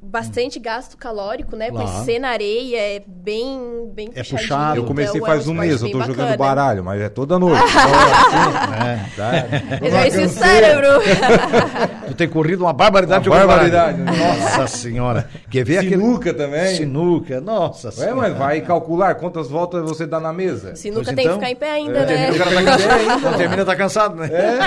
[0.00, 1.68] bastante gasto calórico, né?
[1.70, 1.88] Claro.
[1.90, 4.76] Por ser na areia, é bem, bem É puxado.
[4.76, 6.36] Eu comecei então faz é um esporte mês, eu tô jogando bacana.
[6.36, 7.62] baralho, mas é toda noite.
[8.76, 9.16] É.
[9.16, 9.86] tá?
[9.86, 10.88] Exercício o cérebro.
[12.16, 13.28] Tem corrido uma barbaridade.
[13.28, 14.18] Uma barbaridade, baralho.
[14.18, 15.28] Nossa senhora.
[15.50, 16.46] Quer ver Sinuca aquele...
[16.46, 16.74] também.
[16.74, 18.14] Sinuca, nossa Ué, senhora.
[18.16, 20.74] mas vai calcular quantas voltas você dá na mesa?
[20.74, 22.30] Sinuca Pois tem então, que ficar em pé ainda, é, né?
[22.30, 22.50] O cara
[23.20, 24.30] tá termina, tá cansado, né?
[24.32, 24.58] É.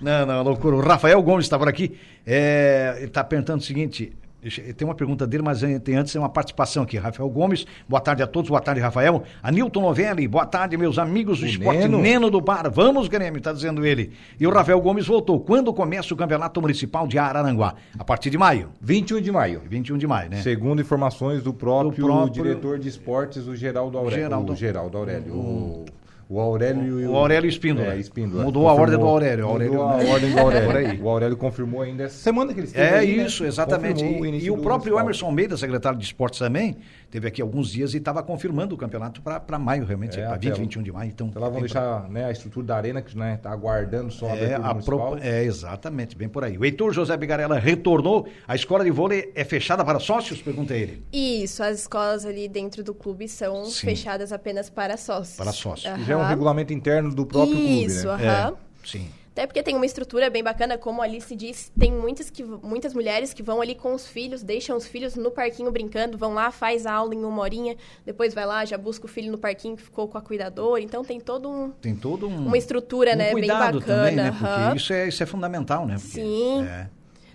[0.00, 0.76] não, não, loucura.
[0.76, 1.98] O Rafael Gomes está por aqui.
[2.26, 4.12] É, ele está perguntando o seguinte.
[4.48, 6.96] Deixa- Tem uma pergunta dele, mas eh, tem antes uma participação aqui.
[6.96, 9.22] Rafael Gomes, boa tarde a todos, boa tarde, Rafael.
[9.42, 11.98] Anilton Novelli, boa tarde, meus amigos do O esporte Neno.
[11.98, 12.70] Neno do Bar.
[12.70, 14.12] Vamos, Grêmio, está dizendo ele.
[14.38, 15.40] E o Rafael Gomes voltou.
[15.40, 17.74] Quando começa o Campeonato Municipal de Araranguá?
[17.98, 18.68] A partir de maio.
[18.80, 19.62] 21 de maio.
[19.68, 20.42] 21 de maio, né?
[20.42, 24.22] Segundo informações do próprio, Do próprio- diretor de esportes, o Geraldo Aurélio.
[24.24, 25.32] Geraldo- O Geraldo Aurélio.
[25.34, 25.84] O,
[26.28, 27.94] o Aurélio e O Aurélio Espíndola.
[27.94, 28.42] É, Espíndola.
[28.44, 29.46] Mudou a ordem do Aurélio.
[29.48, 30.66] Mudou Aurélio- a ordem do Aurélio.
[30.66, 31.00] Por aí.
[31.00, 33.26] O Aurélio confirmou ainda essa semana que ele esteve É aí, né?
[33.26, 34.02] isso, exatamente.
[34.02, 35.00] Confirmou E, início e o próprio municipal.
[35.00, 36.76] Emerson Almeida, secretário de esportes também,
[37.10, 40.48] teve aqui alguns dias e estava confirmando o campeonato para maio, realmente, É, para até
[40.48, 40.58] 20, lá.
[40.62, 41.10] 21 de maio.
[41.10, 44.26] Então, Então lá vão deixar né, a estrutura da arena, que né, tá aguardando só
[44.30, 46.58] a É, a pro- é, exatamente, bem por aí.
[46.58, 48.26] O Heitor José Bigarella retornou.
[48.48, 50.42] A escola de vôlei é fechada para sócios?
[50.42, 51.02] Pergunta ele.
[51.12, 53.86] Isso, as escolas ali dentro do clube são Sim.
[53.86, 55.36] fechadas apenas para sócios.
[55.36, 55.92] Para sócios.
[56.06, 58.12] Já é um regulamento interno do próprio clube, Isso, né?
[58.12, 58.54] aham.
[58.54, 59.08] É, sim.
[59.36, 62.94] Até porque tem uma estrutura bem bacana, como ali se diz, tem muitas, que, muitas
[62.94, 66.50] mulheres que vão ali com os filhos, deixam os filhos no parquinho brincando, vão lá,
[66.50, 67.76] faz a aula em uma horinha,
[68.06, 70.80] depois vai lá, já busca o filho no parquinho que ficou com a cuidadora.
[70.80, 73.80] Então tem todo um, Tem todo um, uma estrutura, um né, bem bacana.
[73.82, 74.30] também, né?
[74.30, 74.74] Porque aham.
[74.74, 75.96] isso é, isso é fundamental, né?
[75.96, 76.64] Porque, Sim.
[76.64, 76.88] É,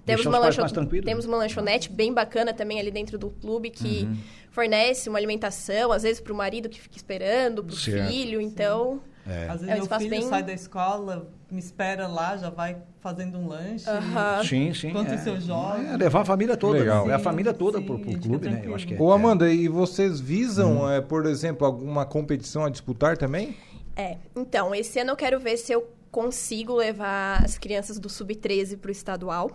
[0.06, 0.62] Temos uma, lancho-
[1.04, 4.18] temos uma lanchonete bem bacana também ali dentro do clube que Uhum.
[4.50, 8.42] fornece uma alimentação, às vezes para o marido que fica esperando, para o filho.
[8.42, 9.44] Então, É.
[9.48, 12.78] Às vezes É um meu filho bem- sai da escola, me espera lá, já vai
[13.02, 13.88] fazendo um lanche.
[13.88, 14.44] aham.
[14.44, 14.88] Sim, sim.
[14.90, 15.16] Enquanto é.
[15.16, 15.78] isso eu jogo.
[15.78, 16.80] É, levar a família toda.
[16.80, 17.06] Legal.
[17.06, 17.12] né?
[17.12, 18.64] É a Sim, família toda sim, pro, a pro gente clube, né?
[18.66, 19.00] Eu acho que é.
[19.00, 23.56] Ô Amanda, e vocês visam, é, por exemplo, alguma competição a disputar também?
[23.96, 28.76] É, então, esse ano eu quero ver se eu consigo levar as crianças do Sub-13
[28.78, 29.52] para o estadual,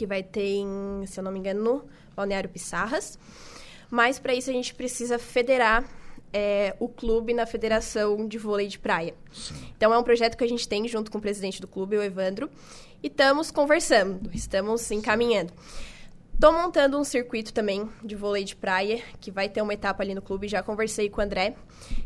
[0.00, 1.84] que vai ter, em, se eu não me engano, no
[2.16, 3.18] Balneário Pissarras.
[3.90, 5.84] Mas para isso a gente precisa federar
[6.32, 9.14] é, o clube na Federação de Vôlei de Praia.
[9.76, 12.02] Então é um projeto que a gente tem junto com o presidente do clube, o
[12.02, 12.48] Evandro,
[13.02, 15.52] e estamos conversando, estamos encaminhando.
[16.40, 20.14] Tô montando um circuito também de vôlei de praia, que vai ter uma etapa ali
[20.14, 21.54] no clube, já conversei com o André,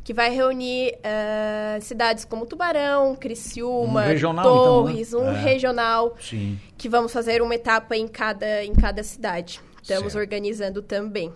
[0.03, 4.91] que vai reunir ah, cidades como Tubarão, Criciúma, Um regional, então, né?
[4.93, 5.41] Torres, um É.
[5.41, 6.59] regional, Sim.
[6.77, 9.61] que vamos fazer uma etapa em cada, em cada cidade.
[9.81, 10.19] Estamos Certo.
[10.23, 11.33] organizando também.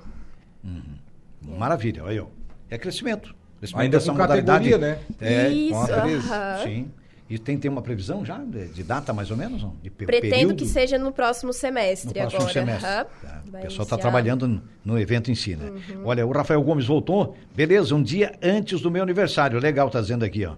[1.41, 2.27] Maravilha, aí, ó.
[2.69, 3.33] É crescimento.
[3.61, 4.79] crescimento Ainda dessa categoria, modalidade.
[4.79, 4.99] né?
[5.21, 6.29] É, Isso, com a 13.
[6.29, 6.63] aham.
[6.65, 6.91] sim.
[7.31, 9.63] E tem, tem uma previsão já de, de data, mais ou menos?
[9.63, 9.75] Não?
[9.83, 10.55] De Pretendo período?
[10.57, 12.53] que seja no próximo no semestre próximo agora.
[12.53, 12.87] semestre.
[12.89, 13.07] aham.
[13.23, 13.43] Tá.
[13.47, 15.69] O pessoal está trabalhando no, no evento em si, né?
[15.71, 16.03] Uhum.
[16.05, 17.37] Olha, o Rafael Gomes voltou.
[17.55, 19.59] Beleza, um dia antes do meu aniversário.
[19.61, 20.53] Legal, tá dizendo aqui, ó.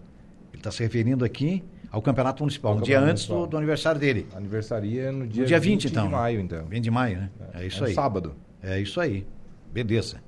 [0.52, 2.72] Ele está se referindo aqui ao Campeonato Municipal.
[2.72, 3.50] Ao um dia Campeonato antes do, Municipal.
[3.50, 4.26] do aniversário dele.
[4.36, 6.04] Aniversaria no dia, No dia 20, então.
[6.06, 6.64] de maio, então.
[6.66, 7.30] 20 de maio, né?
[7.54, 7.94] É, isso um aí.
[7.94, 8.34] sábado.
[8.62, 9.26] É isso aí.
[9.72, 10.18] Beleza.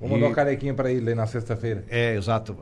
[0.00, 1.84] Vou mandar E- uma carequinha pra ele aí na sexta-feira.
[1.90, 2.56] É, exato.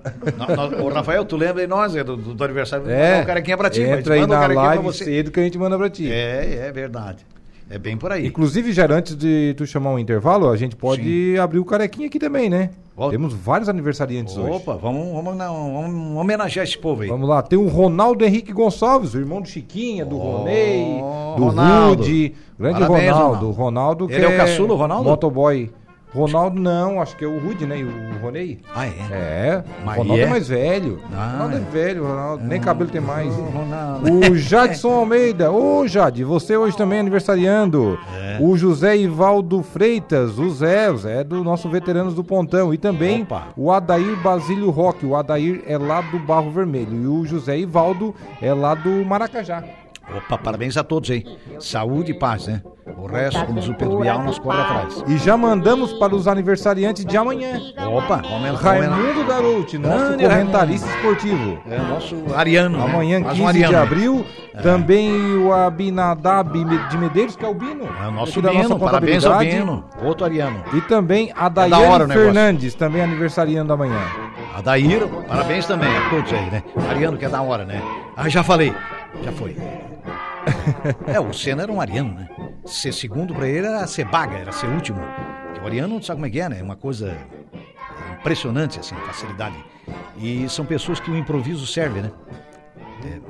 [0.83, 2.89] Ô, Rafael, tu lembra de nós, é, do, do aniversário?
[2.89, 3.83] É, mandar um carequinha pra ti.
[3.83, 6.11] entra aí um na live cedo que a gente manda pra ti.
[6.11, 7.27] É, é verdade.
[7.69, 8.27] É bem por aí.
[8.27, 12.19] Inclusive, já antes de tu chamar um intervalo, a gente pode abrir o carequinha aqui
[12.19, 12.71] também, né?
[12.97, 13.11] Ó.
[13.11, 14.53] Temos vários aniversariantes hoje.
[14.53, 17.09] Opa, vamos, vamos, vamos homenagear esse povo aí.
[17.09, 20.95] Vamos lá, tem o Ronaldo Henrique Gonçalves, o irmão do Chiquinha, do Ó, Ronei,
[21.37, 22.03] do Ronaldo.
[22.03, 22.35] Rude.
[22.59, 23.51] Grande Parabéns, Ronaldo.
[23.51, 24.05] Ronaldo.
[24.07, 25.05] Ronaldo Ele é o caçula, o Ronaldo?
[25.11, 25.71] Motoboy
[26.15, 27.79] Ronaldo não, acho que é o Rude, né?
[27.79, 28.61] E o Ronei.
[28.75, 28.91] Ah, é?
[29.11, 30.25] É, Mas o Ronaldo é?
[30.25, 30.31] é?
[30.31, 31.01] mais velho.
[31.15, 32.45] Ah, Ronaldo é, velho, Ronaldo.
[32.45, 33.35] Nem cabelo tem mais.
[33.35, 34.31] Ronaldo.
[34.31, 35.51] O Jadson Almeida.
[35.51, 37.99] Ô, Jade, você hoje também é aniversariando.
[38.15, 38.39] É.
[38.41, 40.39] O José Ivaldo Freitas.
[40.39, 42.73] O Zé, o Zé é do nosso Veteranos do Pontão.
[42.73, 43.49] E também Opa.
[43.57, 45.05] o Adair Basílio Roque.
[45.05, 46.95] O Adair é lá do Barro Vermelho.
[46.95, 49.63] E o José Ivaldo é lá do Maracajá.
[50.15, 51.25] Opa, parabéns a todos aí.
[51.59, 52.63] Saúde e paz, né?
[52.97, 55.05] O resto, como diz o Pedro Bial, nós corre atrás.
[55.09, 57.61] E já mandamos para os aniversariantes de amanhã.
[57.93, 61.59] Opa, vamos Raimundo Daruti, nosso Grande comentarista esportivo.
[61.69, 62.79] É nosso Ariano.
[62.79, 62.85] né?
[62.85, 63.83] Amanhã, Mais 15 um Ariano, de né?
[63.83, 64.27] abril,
[64.63, 67.85] também o Abinadab de Medeiros, que é o Bino.
[68.03, 69.39] É o nosso Bino, nossa parabéns ao.
[69.41, 69.85] Bino.
[70.03, 70.63] Outro Ariano.
[70.73, 72.15] E também a É hora Daiane negócio.
[72.23, 74.01] Fernandes, também aniversariando amanhã.
[74.55, 76.63] A Daíra, parabéns também a todos aí, né?
[76.89, 77.83] Ariano que é da hora, né?
[78.17, 78.73] Ah, já falei.
[79.23, 79.57] Já foi.
[81.07, 82.29] É, o Senna era um Ariano, né?
[82.65, 85.01] Ser segundo pra ele era ser baga, era ser último.
[85.45, 86.61] Porque o Ariano, sabe como é que é, né?
[86.61, 87.17] É uma coisa
[88.19, 89.57] impressionante, assim, facilidade.
[90.19, 92.11] E são pessoas que o improviso serve, né?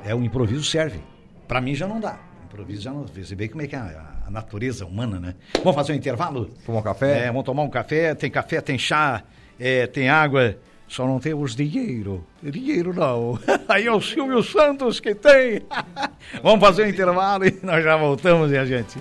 [0.04, 1.00] É, é, o improviso serve.
[1.46, 2.18] Pra mim já não dá.
[2.42, 3.06] O improviso já não.
[3.06, 5.34] Você vê como é que é a, a natureza humana, né?
[5.62, 6.46] Vamos fazer um intervalo?
[6.64, 7.24] Tomar um café?
[7.24, 8.14] É, vamos tomar um café.
[8.14, 9.22] Tem café, tem chá,
[9.58, 10.56] é, tem água.
[10.88, 12.24] Só não temos dinheiro.
[12.42, 13.38] Dinheiro não.
[13.68, 15.62] Aí é o Silvio Santos que tem.
[16.42, 18.98] vamos fazer um intervalo e nós já voltamos, minha gente.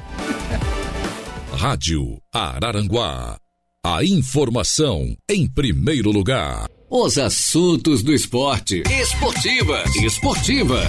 [1.58, 3.38] Rádio Araranguá.
[3.86, 6.67] A informação em primeiro lugar.
[6.89, 8.84] Os assuntos do esporte.
[8.89, 9.95] Esportivas.
[9.95, 10.86] Esportivas.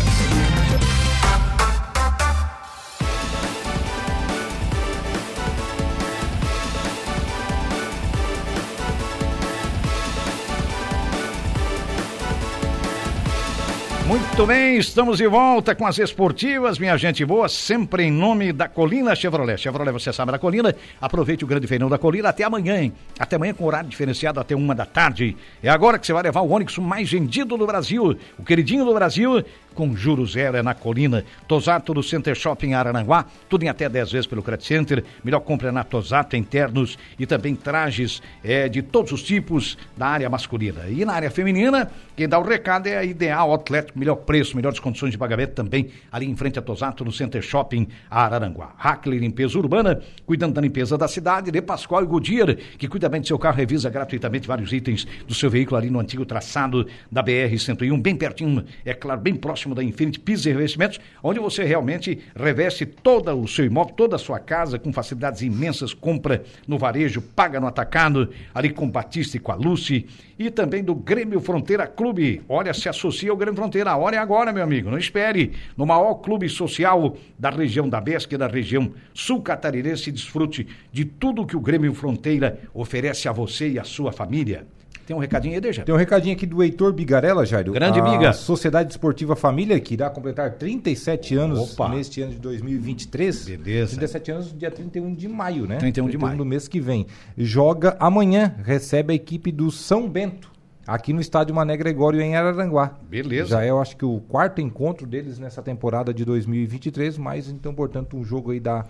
[14.37, 18.69] Muito bem, estamos de volta com as esportivas, minha gente boa, sempre em nome da
[18.69, 19.57] Colina Chevrolet.
[19.57, 22.93] Chevrolet, você sabe da Colina, aproveite o grande feirão da Colina até amanhã, hein?
[23.19, 25.35] Até amanhã com horário diferenciado até uma da tarde.
[25.63, 28.93] É agora que você vai levar o Onix mais vendido do Brasil, o queridinho do
[28.93, 29.43] Brasil,
[29.77, 31.23] com juros zero é na Colina.
[31.47, 35.05] Tosato do Center Shopping Araranguá, tudo em até 10 vezes pelo Credit Center.
[35.23, 40.29] Melhor compra na Tosato, internos e também trajes é, de todos os tipos da área
[40.29, 40.89] masculina.
[40.89, 44.81] E na área feminina, quem dá o recado é a Ideal Outlet, melhor preço, melhores
[44.81, 48.73] condições de pagamento também ali em frente a Tosato no Center Shopping Araranguá.
[48.79, 51.51] Hackler Limpeza Urbana, cuidando da limpeza da cidade.
[51.51, 55.35] De Pascoal e Goodyear, que cuida bem do seu carro, revisa gratuitamente vários itens do
[55.35, 59.83] seu veículo ali no antigo traçado da BR-101, bem pertinho, é claro, bem próximo da
[59.83, 64.39] Infinity Pisos e Revestimentos, onde você realmente reveste todo o seu imóvel, toda a sua
[64.39, 69.53] casa com facilidades imensas, compra no varejo, paga no atacado, ali com Batista e com
[69.53, 70.07] a Lucy,
[70.39, 72.43] e também do Grêmio Fronteira Clube.
[72.49, 75.53] Olha, se associa ao Grêmio Fronteira, a hora é agora, meu amigo, não espere.
[75.77, 81.05] No maior clube social da região da Besca e da região sul catarinense, desfrute de
[81.05, 84.67] tudo que o Grêmio Fronteira oferece a você e a sua família.
[85.07, 85.85] Tem um recadinho aí, Deja?
[85.85, 87.73] Tem um recadinho aqui do Heitor Bigarella, Jairo.
[87.73, 88.33] Grande a Biga.
[88.33, 91.89] Sociedade Esportiva Família, que irá completar 37 anos Opa.
[91.91, 93.45] neste ano de 2023.
[93.45, 93.91] Beleza.
[93.93, 95.77] 37 anos, dia 31 de maio, né?
[95.77, 96.37] 31 de maio.
[96.37, 97.07] do mês que vem.
[97.39, 100.51] Joga amanhã, recebe a equipe do São Bento,
[100.85, 102.99] aqui no estádio Mané Gregório, em Araranguá.
[103.09, 103.51] Beleza.
[103.51, 107.73] Já é, eu acho que, o quarto encontro deles nessa temporada de 2023, mas então,
[107.73, 108.85] portanto, um jogo aí da.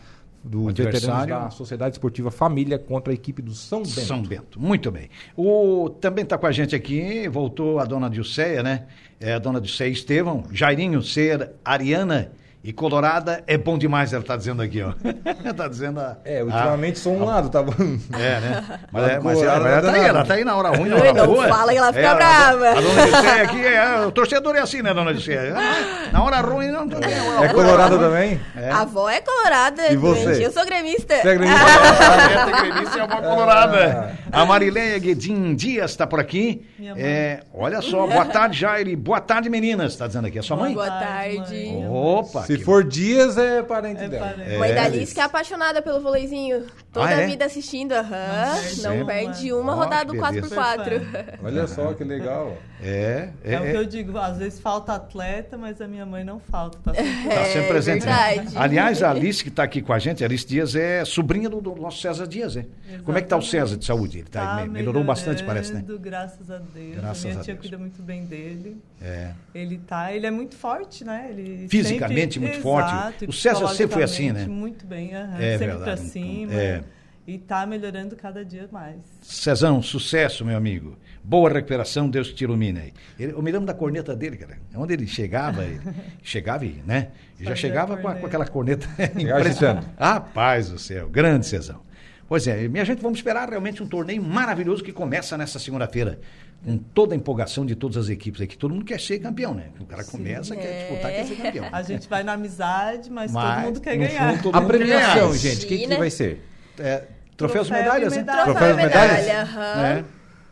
[0.47, 1.35] Do veteranos adversário.
[1.35, 4.01] da Sociedade Esportiva Família contra a equipe do São Bento.
[4.01, 4.61] São Bento.
[4.61, 5.09] Muito bem.
[5.37, 8.87] O, também está com a gente aqui, voltou a dona Dilceia, né?
[9.19, 10.45] É a dona Dilceia Estevão.
[10.53, 12.31] Jairinho ser Ariana
[12.67, 14.93] e Colorada é bom demais, ela está dizendo aqui, ó.
[15.55, 16.17] tá dizendo a.
[16.25, 17.73] É, ultimamente só um lado, tá bom?
[17.73, 18.65] a- é, né?
[18.91, 20.97] Mas, A é, mas, mas ela tá aí, ela tá aí na hora ruim, na
[20.97, 21.49] hora não boa.
[21.49, 22.69] fala que ela fica É, a- brava.
[22.71, 25.55] A, dona Dilceia aqui, é, o torcedor é assim, né, dona Dilceia?
[25.57, 26.85] Ah, Na hora ruim, não.
[26.87, 28.41] não É colorada também?
[28.73, 30.35] A avó é colorada, E você?
[30.35, 30.43] gente.
[30.45, 31.15] Eu sou gremista.
[31.17, 31.61] Você é gremista?
[31.65, 34.17] Ah, é, gremista é a avó colorada.
[34.33, 36.67] A Marileia Guedin Dias está por aqui.
[36.79, 37.03] Minha mãe.
[37.05, 38.97] É, olha só, boa tarde, Jair.
[38.97, 39.93] Boa tarde, meninas.
[39.93, 40.75] Está dizendo aqui, é sua mãe?
[40.75, 41.71] Boa tarde.
[41.89, 42.43] Opa.
[42.43, 44.27] Se que- for dias, é parente É dela.
[44.35, 44.57] parente.
[44.59, 46.64] Mãe da É, Alice que é apaixonada pelo voleizinho.
[46.97, 47.25] Toda Ah, é?
[47.25, 48.55] a vida assistindo, aham.
[48.55, 51.39] perde Não perde uma Ó, rodada do que 4x4.
[51.43, 52.57] Olha só que legal.
[52.83, 56.07] É, é, É, o que é, eu digo, às vezes falta atleta, mas a minha
[56.07, 56.79] mãe não falta.
[56.83, 58.07] Tá sempre tá sempre É presente.
[58.07, 58.13] né?
[58.35, 58.57] verdade.
[58.59, 61.61] Aliás, a Alice que está aqui com a gente, a Alice Dias é sobrinha do,
[61.61, 62.67] do nosso César Dias, hein?
[63.05, 64.19] Como é que tá o César de saúde?
[64.21, 65.85] Ele tá, Tá me- melhorou bastante, parece, né?
[66.01, 66.97] Graças a Deus.
[66.97, 67.61] Graças a minha a tia Deus.
[67.67, 68.79] cuida muito bem dele.
[69.03, 69.33] É.
[69.55, 71.27] Ele tá, ele é muito forte, né?
[71.31, 72.89] Ele Fisicamente sempre- muito forte.
[72.93, 74.47] Exato, e O César sempre foi assim, né?
[74.47, 76.53] Muito bem, aham, É sempre verdade, pra então, cima.
[76.55, 76.83] é.
[77.27, 78.99] E tá melhorando cada dia mais.
[79.21, 80.97] Cezão, sucesso, meu amigo.
[81.25, 82.93] Boa recuperação, Deus te ilumine aí.
[83.19, 84.59] Ele- eu me lembro da corneta dele, cara.
[84.77, 85.81] Onde ele chegava, ele
[86.23, 87.09] chegava, e, né?
[87.41, 88.21] E já chegava com, a- corneta.
[88.21, 88.87] com aquela corneta
[89.35, 89.85] agitando.
[89.99, 91.81] Rapaz do céu, grande Cezão.
[92.29, 96.21] Pois é, minha gente, vamos esperar realmente um torneio maravilhoso que começa nessa segunda-feira.
[96.65, 98.57] Com toda a empolgação de todas as equipes aqui.
[98.57, 99.67] Todo mundo quer ser campeão, né?
[99.79, 101.69] O cara começa, quer disputar, quer ser campeão.
[101.71, 104.31] A gente vai na amizade, mas, Mas, todo mundo quer ganhar.
[104.33, 105.99] fundo, todo A premiação, gente, o que, que Imagina.
[105.99, 106.43] vai ser?
[106.79, 107.05] É,
[107.37, 108.18] troféus Troféu e medalhas, né?
[108.18, 108.44] medalha.
[108.44, 109.27] Troféu e Troféu e medalhas?
[109.27, 109.83] medalha, aham.
[109.83, 110.05] É.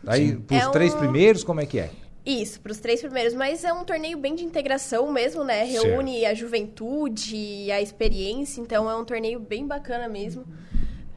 [0.07, 1.89] Aí, pros É três um- primeiros, como é que é?
[2.25, 5.63] Isso, para os três primeiros, mas é um torneio bem de integração mesmo, né?
[5.63, 10.43] Reúne a juventude, a experiência, então é um torneio bem bacana mesmo.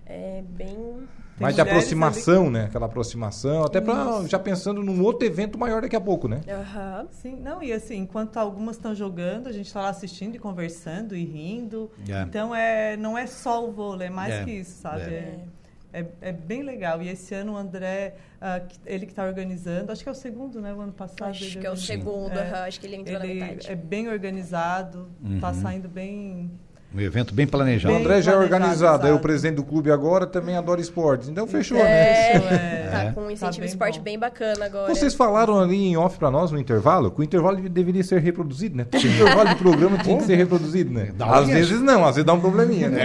[0.04, 0.76] É bem.
[1.40, 2.64] Mais de aproximação, né?
[2.64, 6.40] Aquela aproximação, até pra, já pensando num outro evento maior daqui a pouco, né?
[6.48, 7.06] Aham.
[7.10, 11.14] Sim, não, e assim, enquanto algumas estão jogando, a gente está lá assistindo e conversando
[11.16, 11.90] e rindo.
[12.08, 12.22] É.
[12.22, 15.02] Então, é, não é só o vôlei, é mais É, que isso, sabe?
[15.02, 15.38] é.
[15.90, 17.00] É, é, é bem legal.
[17.00, 18.14] E esse ano o André,
[18.68, 20.72] que- ele que está organizando, acho que é o segundo, né?
[20.74, 21.24] O ano passado.
[21.30, 22.42] Acho ele que é o segundo, É.
[22.42, 23.70] aham, acho que ele entrou na Ele metade.
[23.70, 25.54] é bem organizado, está Uhum.
[25.54, 26.50] saindo bem.
[26.94, 27.92] Um evento bem O planejado.
[27.94, 31.28] Bem André já é organizado, aí o presidente do clube agora também adora esportes.
[31.28, 31.84] Então fechou, né?
[31.84, 32.90] É, É.
[32.90, 34.04] tá com um Tá incentivo bem esporte bom.
[34.04, 34.94] bem bacana agora.
[34.94, 38.74] Vocês falaram ali em off pra nós no intervalo que o intervalo deveria ser reproduzido,
[38.78, 38.84] né?
[38.90, 41.12] Todo intervalo de programa tinha que ser reproduzido, né?
[41.14, 43.02] Dá Às vezes não, às vezes dá um probleminha, né?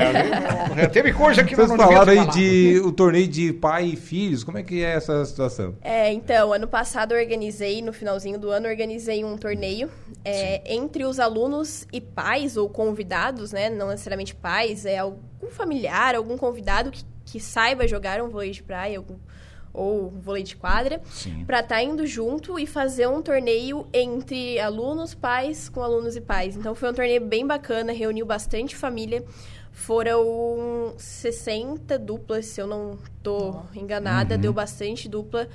[0.77, 2.31] É, teve coisa que Vocês não falaram aí falar.
[2.31, 5.75] de o torneio de pai e filhos, como é que é essa situação?
[5.81, 9.89] É, então, ano passado eu organizei, no finalzinho do ano, organizei um torneio
[10.23, 13.69] é, entre os alunos e pais ou convidados, né?
[13.73, 18.61] Não necessariamente pais, é algum familiar, algum convidado que, que saiba jogar um vôlei de
[18.63, 19.17] praia algum-
[19.73, 21.01] ou um vôlei de quadra,
[21.47, 26.55] pra estar indo junto e fazer um torneio entre alunos, pais, com alunos e pais.
[26.55, 29.23] Então foi um torneio bem bacana, reuniu bastante família.
[29.71, 35.47] Foram 60 duplas, se eu não tô enganada, deu bastante dupla.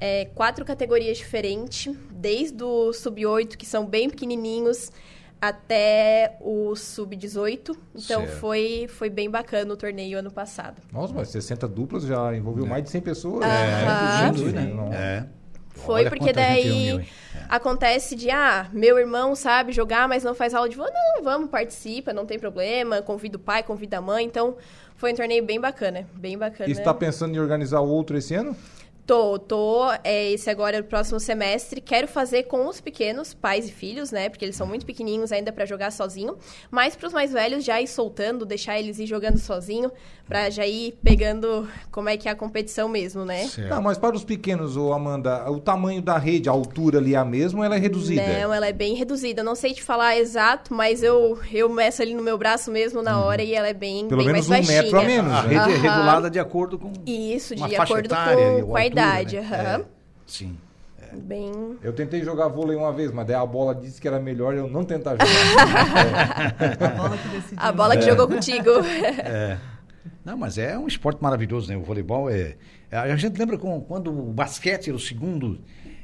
[0.00, 4.92] É, quatro categorias diferentes, desde o sub-8, que são bem pequenininhos,
[5.40, 7.76] até o sub-18.
[7.94, 8.38] Então Certo.
[8.38, 10.76] foi, foi bem bacana o torneio ano passado.
[10.92, 13.44] Nossa, mas 60 duplas já envolveu mais de 100 pessoas.
[13.44, 14.62] É, gente, né?
[14.74, 15.26] Não- É.
[15.70, 17.08] Foi Olha porque daí reuniu, hein?
[17.48, 20.92] acontece de, ah, meu irmão sabe jogar, mas não faz aula de vôlei.
[20.92, 23.00] Não, vamos, participa, não tem problema.
[23.00, 24.24] Convida o pai, convida a mãe.
[24.26, 24.56] Então,
[24.96, 26.68] foi um torneio bem bacana, bem bacana.
[26.68, 28.56] E você tá pensando em organizar outro esse ano?
[29.08, 29.90] Tô, tô.
[30.04, 31.80] É, esse agora é o próximo semestre.
[31.80, 34.28] Quero fazer com os pequenos, pais e filhos, né?
[34.28, 36.36] Porque eles são muito pequenininhos ainda pra jogar sozinho.
[36.70, 39.90] Mas pros mais velhos, já ir soltando, deixar eles ir jogando sozinho,
[40.26, 43.46] pra já ir pegando como é que é a competição mesmo, né?
[43.46, 43.70] Certo.
[43.70, 47.16] Tá, mas para os pequenos, ô Amanda, o tamanho da rede, a altura ali é
[47.16, 48.20] a mesma ou ela é reduzida?
[48.40, 49.42] Não, ela é bem reduzida.
[49.42, 53.18] Não sei te falar exato, mas eu, eu meço ali no meu braço mesmo na
[53.18, 54.82] hora e ela é bem, Pelo bem menos um mais baixinha.
[54.82, 55.48] metro a menos, A né?
[55.48, 55.80] rede é Aham.
[55.80, 59.40] regulada de acordo com Isso, de acordo etária, com, com a altura, idade.
[59.40, 59.46] né?
[59.46, 59.80] aham.
[59.80, 59.84] É,
[60.26, 60.58] sim.
[61.10, 61.50] Bem.
[61.82, 64.68] Eu tentei jogar vôlei uma vez, mas daí a bola disse que era melhor eu
[64.68, 65.26] não tentar jogar.
[66.84, 67.56] A bola que decidiu.
[67.58, 68.70] A bola que jogou contigo.
[70.24, 71.76] Não, mas é um esporte maravilhoso, né?
[71.76, 72.56] O voleibol é.
[72.90, 75.58] é- A gente lembra com- quando o basquete era o segundo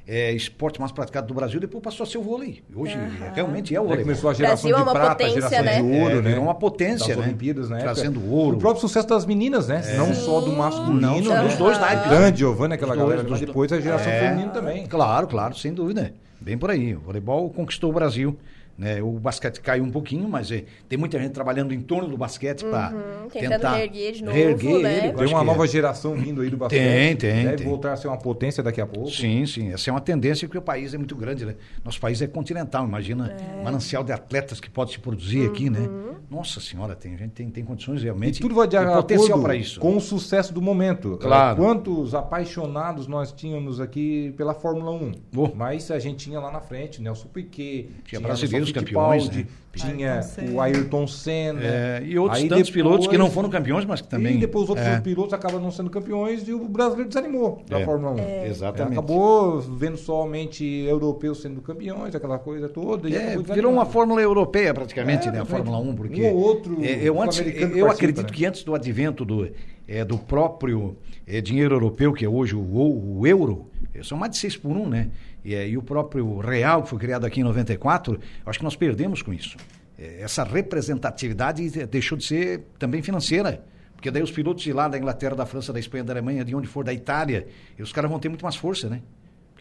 [0.06, 2.62] é, esporte mais praticado do Brasil, depois passou a ser o vôlei.
[2.74, 4.04] Hoje é, realmente é o Daí voleibol.
[4.04, 5.74] começou a geração Brasil é de uma prata, potência, geração né?
[5.76, 6.28] de ouro, É, né?
[6.30, 7.22] virou uma potência, das né?
[7.24, 7.78] Olimpíadas, né?
[7.78, 8.56] Trazendo ouro.
[8.56, 9.82] O próprio sucesso das meninas, né?
[9.96, 11.42] Não só do masculino, Não, né?
[11.42, 12.08] dos dois naipes.
[12.08, 14.20] Grande, Giovanni, aquela dois, galera, dos mas depois a geração É.
[14.28, 14.86] feminina também.
[14.86, 16.12] Claro, claro, sem dúvida.
[16.40, 16.94] Bem por aí.
[16.94, 18.36] O voleibol conquistou o Brasil.
[18.76, 19.00] Né?
[19.00, 22.64] O basquete caiu um pouquinho, mas é, tem muita gente trabalhando em torno do basquete
[22.64, 24.98] para Uhum, tentando tentar reerguer de novo, reerguer né?
[24.98, 25.12] ele.
[25.12, 25.68] Tem uma que nova é.
[25.68, 26.80] geração vindo aí do basquete.
[26.80, 27.66] Tem, tem, Deve tem.
[27.68, 29.10] voltar a ser uma potência daqui a pouco.
[29.10, 29.72] Sim, sim.
[29.72, 31.54] Essa é uma tendência porque o país é muito grande, né?
[31.84, 33.62] Nosso país é continental, imagina É.
[33.62, 35.88] manancial de atletas que pode se produzir aqui, né?
[36.30, 38.40] Nossa senhora, tem gente tem, tem condições E realmente.
[38.40, 39.80] tudo vai de potencial acordo para isso.
[39.80, 41.16] com o sucesso do momento.
[41.20, 41.60] Claro.
[41.62, 45.12] Eh, Quantos apaixonados nós tínhamos aqui pela Fórmula 1.
[45.36, 45.48] Oh.
[45.54, 49.46] Mas a gente tinha lá na frente Nelson Piquet, Tinha Nelson brasileiros campeões, né?
[49.74, 51.60] tinha Ayrton o Ayrton Senna.
[51.60, 54.36] É, e outros Aí tantos depois- pilotos que não foram campeões, mas que também.
[54.36, 57.80] E depois os outros é, pilotos acabam não sendo campeões e o brasileiro desanimou da
[57.80, 57.84] É.
[57.84, 58.18] Fórmula 1.
[58.20, 58.48] É.
[58.48, 58.92] Exatamente.
[58.92, 63.08] Acabou vendo somente europeus sendo campeões, aquela coisa toda.
[63.10, 63.84] e É, virou uma.
[63.84, 65.40] Fórmula Europeia praticamente, É, né?
[65.40, 65.44] A.
[65.44, 66.13] Fórmula 1, porque.
[66.22, 68.32] Um ou outro é, eu antes, eu acredito né?
[68.32, 69.50] que antes do advento do,
[69.86, 70.96] é, do próprio
[71.26, 74.56] é, dinheiro europeu, que é hoje o, o, o euro, é, são mais de 6
[74.58, 75.10] por 1, né?
[75.44, 78.64] E, é, e o próprio real, que foi criado aqui em 94, eu acho que
[78.64, 79.56] nós perdemos com isso.
[79.98, 83.64] É, essa representatividade deixou de ser também financeira.
[83.94, 86.54] Porque daí os pilotos de lá da Inglaterra, da França, da Espanha, da Alemanha, de
[86.54, 87.46] onde for, da Itália,
[87.78, 89.00] os caras vão ter muito mais força, né?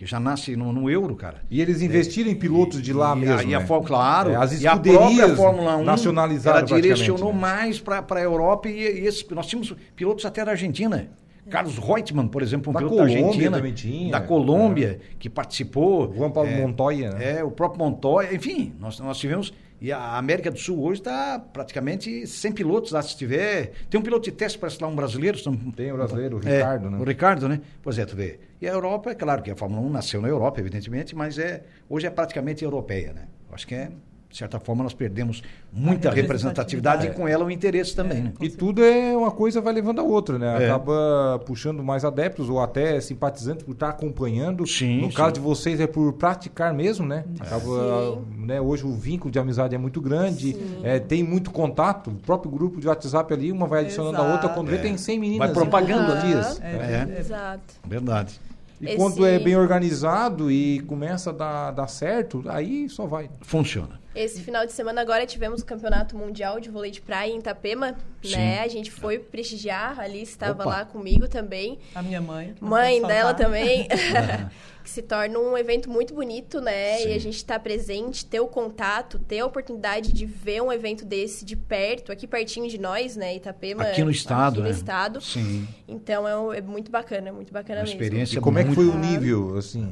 [0.03, 1.37] Porque já nasce no, no euro, cara.
[1.49, 3.39] E eles investiram em pilotos de lá e, mesmo.
[3.39, 3.65] a, e a né?
[3.65, 7.39] Fórmula, claro, É, as e a própria Fórmula 1 nacionalizaram ela direcionou né?
[7.39, 11.07] mais para a Europa e, e esse- nós tínhamos pilotos até da Argentina.
[11.49, 16.13] Carlos Reutemann, por exemplo, um Da piloto Colômbia da Argentina, tinha, da Colômbia, que participou.
[16.13, 17.39] Juan Paulo é, Montoya, né?
[17.39, 21.37] É, o próprio Montoya, enfim, nós, nós tivemos E a América do Sul hoje está
[21.37, 23.73] praticamente sem pilotos lá, se tiver.
[23.89, 25.37] Tem um piloto de teste, parece lá um brasileiro.
[25.75, 26.97] Tem o brasileiro, o É, Ricardo, né?
[26.97, 27.59] O Ricardo, né?
[27.81, 28.39] Pois é, tu vê.
[28.61, 31.63] E a Europa, é claro que a Fórmula 1 nasceu na Europa, evidentemente, mas é,
[31.89, 33.27] hoje é praticamente europeia, né?
[33.51, 33.91] Acho que é,
[34.33, 38.33] de certa forma, nós perdemos muita representatividade e com ela o interesse também, né?
[38.41, 40.63] E tudo é uma coisa vai levando a outra, né?
[40.63, 40.65] É.
[40.65, 44.65] Acaba puxando mais adeptos ou até simpatizantes por estar acompanhando.
[44.65, 45.15] Sim, no sim.
[45.15, 47.25] caso de vocês é por praticar mesmo, né?
[47.39, 48.59] Acaba, né?
[48.59, 52.09] Hoje o vínculo de amizade é muito grande, é, tem muito contato.
[52.09, 54.37] O próprio grupo de WhatsApp ali, uma vai adicionando a outra.
[54.45, 54.53] Exato.
[54.55, 55.45] Quando vê, tem 100 meninas.
[55.47, 56.59] Vai propagando dias.
[56.59, 57.19] É, É.
[57.19, 57.75] Exato.
[57.87, 58.41] Verdade.
[58.81, 63.29] E Esse- quando é bem organizado e começa a dar, dar certo, aí só vai.
[63.41, 64.01] Funciona.
[64.15, 67.95] Esse final de semana agora tivemos o Campeonato Mundial de Vôlei de Praia em Itapema,
[68.23, 68.35] Sim.
[68.35, 68.59] né?
[68.61, 70.69] A gente foi prestigiar, a Alice estava Opa.
[70.69, 71.79] lá comigo também.
[71.95, 72.53] A minha mãe.
[72.61, 73.87] Mãe dela também.
[74.83, 76.97] que se torna um evento muito bonito, né?
[76.97, 77.09] Sim.
[77.09, 81.03] E a gente estar presente, ter o contato, ter a oportunidade de ver um evento
[81.05, 83.35] desse de perto, aqui pertinho de nós, né?
[83.35, 83.81] Itapema.
[83.83, 84.69] Aqui no estado, Aqui no né?
[84.71, 85.21] estado.
[85.21, 85.67] Sim.
[85.87, 87.99] Então é, um- é muito bacana, muito bacana Uma mesmo.
[88.01, 89.91] experiência E como é que foi o nível, assim?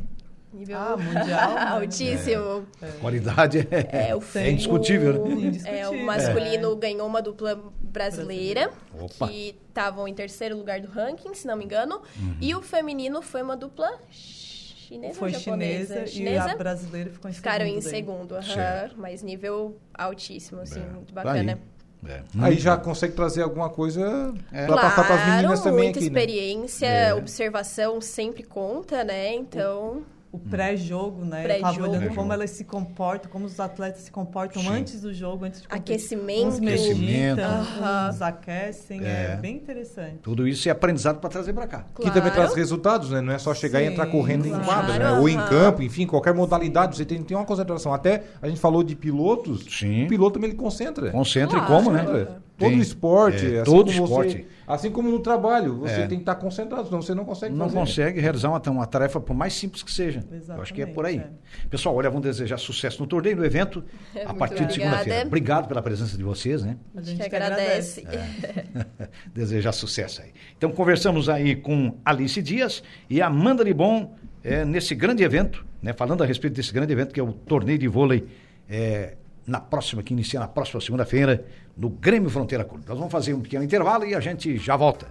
[0.53, 1.61] Nível Ah, mundial, né?
[1.69, 2.65] altíssimo.
[2.99, 5.47] Qualidade é, É, o é indiscutível, o- né?
[5.47, 5.79] Indiscutível.
[5.79, 9.27] É, o masculino ganhou uma dupla brasileira, Opa.
[9.29, 12.01] que estavam em terceiro lugar do ranking, se não me engano.
[12.19, 12.35] Uhum.
[12.41, 16.05] E o feminino foi uma dupla chinesa Foi ou japonesa?
[16.05, 17.77] chinesa, e a brasileira ficou em Ficaram segundo.
[17.77, 17.89] em daí.
[17.89, 18.95] segundo, aham, Certo.
[18.97, 21.53] mas nível altíssimo, assim, muito Tá bacana.
[21.53, 22.11] aí.
[22.11, 22.23] É.
[22.41, 24.65] Aí já consegue trazer alguma coisa É.
[24.65, 26.19] pra passar para as meninas também muita aqui, né?
[26.19, 27.13] experiência, É.
[27.13, 29.33] observação sempre conta, né?
[29.35, 30.03] Então, O
[30.39, 31.43] pré-jogo, né?
[31.43, 31.81] Eu tava Pré-jogo.
[31.83, 32.15] olhando Pré-jogo.
[32.15, 34.69] como elas se comportam, como os atletas se comportam Sim.
[34.69, 35.93] antes do jogo, antes de competir.
[35.93, 36.47] Aquecimento.
[36.47, 36.99] Uns Aquecimento.
[37.01, 37.61] meditam,
[38.09, 39.31] uns aquecem, É.
[39.33, 39.35] é.
[39.41, 40.17] bem interessante.
[40.21, 41.85] Tudo isso é aprendizado para trazer para cá.
[41.95, 42.35] Que também claro.
[42.35, 43.21] traz resultados, né?
[43.21, 44.65] Não é só chegar e Sim, entrar correndo em claro.
[44.65, 45.11] quadra, né?
[45.19, 47.93] Ou em campo, enfim, qualquer modalidade, você tem, tem uma concentração.
[47.93, 50.05] Até a gente falou de pilotos, Sim.
[50.05, 51.11] o piloto também ele concentra.
[51.11, 51.83] Concentra e Claro.
[51.83, 52.27] como, né?
[52.57, 54.47] Todo esporte, É, assim todo como você- esporte.
[54.73, 56.07] Assim como no trabalho, você É.
[56.07, 57.77] tem que estar concentrado, senão você não consegue Não fazer.
[57.79, 60.23] consegue realizar uma, uma tarefa, por mais simples que seja.
[60.47, 61.15] Eu acho que é por aí.
[61.15, 63.83] Exatamente, Pessoal, olha, vamos desejar sucesso no torneio, no evento,
[64.15, 65.25] a Muito partir de segunda-feira.
[65.27, 66.77] Obrigado pela presença de vocês, né?
[66.95, 68.05] A a gente que agradece.
[69.33, 70.31] Desejar sucesso aí.
[70.57, 75.93] Então, conversamos aí com Alice Dias e Amanda Libon é, nesse grande evento, né?
[75.93, 78.25] Falando a respeito desse grande evento que é o torneio de vôlei
[78.69, 81.43] é, na próxima, que inicia na próxima segunda-feira,
[81.77, 82.85] no Grêmio Fronteira Clube.
[82.87, 85.07] Nós vamos fazer um pequeno intervalo e a gente já volta.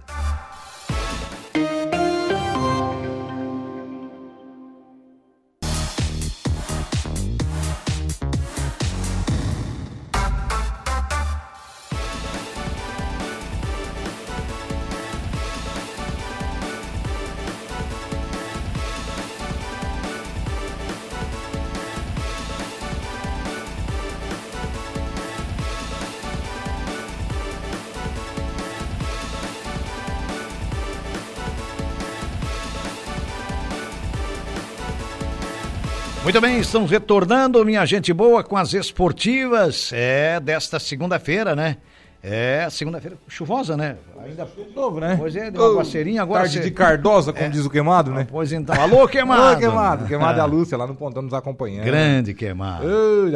[36.31, 41.75] Muito bem, estamos retornando, minha gente boa, com as esportivas é, desta segunda-feira, né?
[42.23, 43.95] É, segunda-feira chuvosa, né?
[44.23, 45.15] Ainda Novo, né?
[45.17, 46.41] Pois é, deu uma aguaceirinha agora.
[46.41, 47.49] Tarde cê- de Cardosa, como É.
[47.49, 48.27] diz o queimado, né?
[48.29, 49.41] Pois então, alô, queimado!
[49.41, 50.05] Alô, queimado.
[50.05, 51.83] Queimado é a Lúcia lá no Pontão nos acompanhando.
[51.85, 52.85] Grande queimado.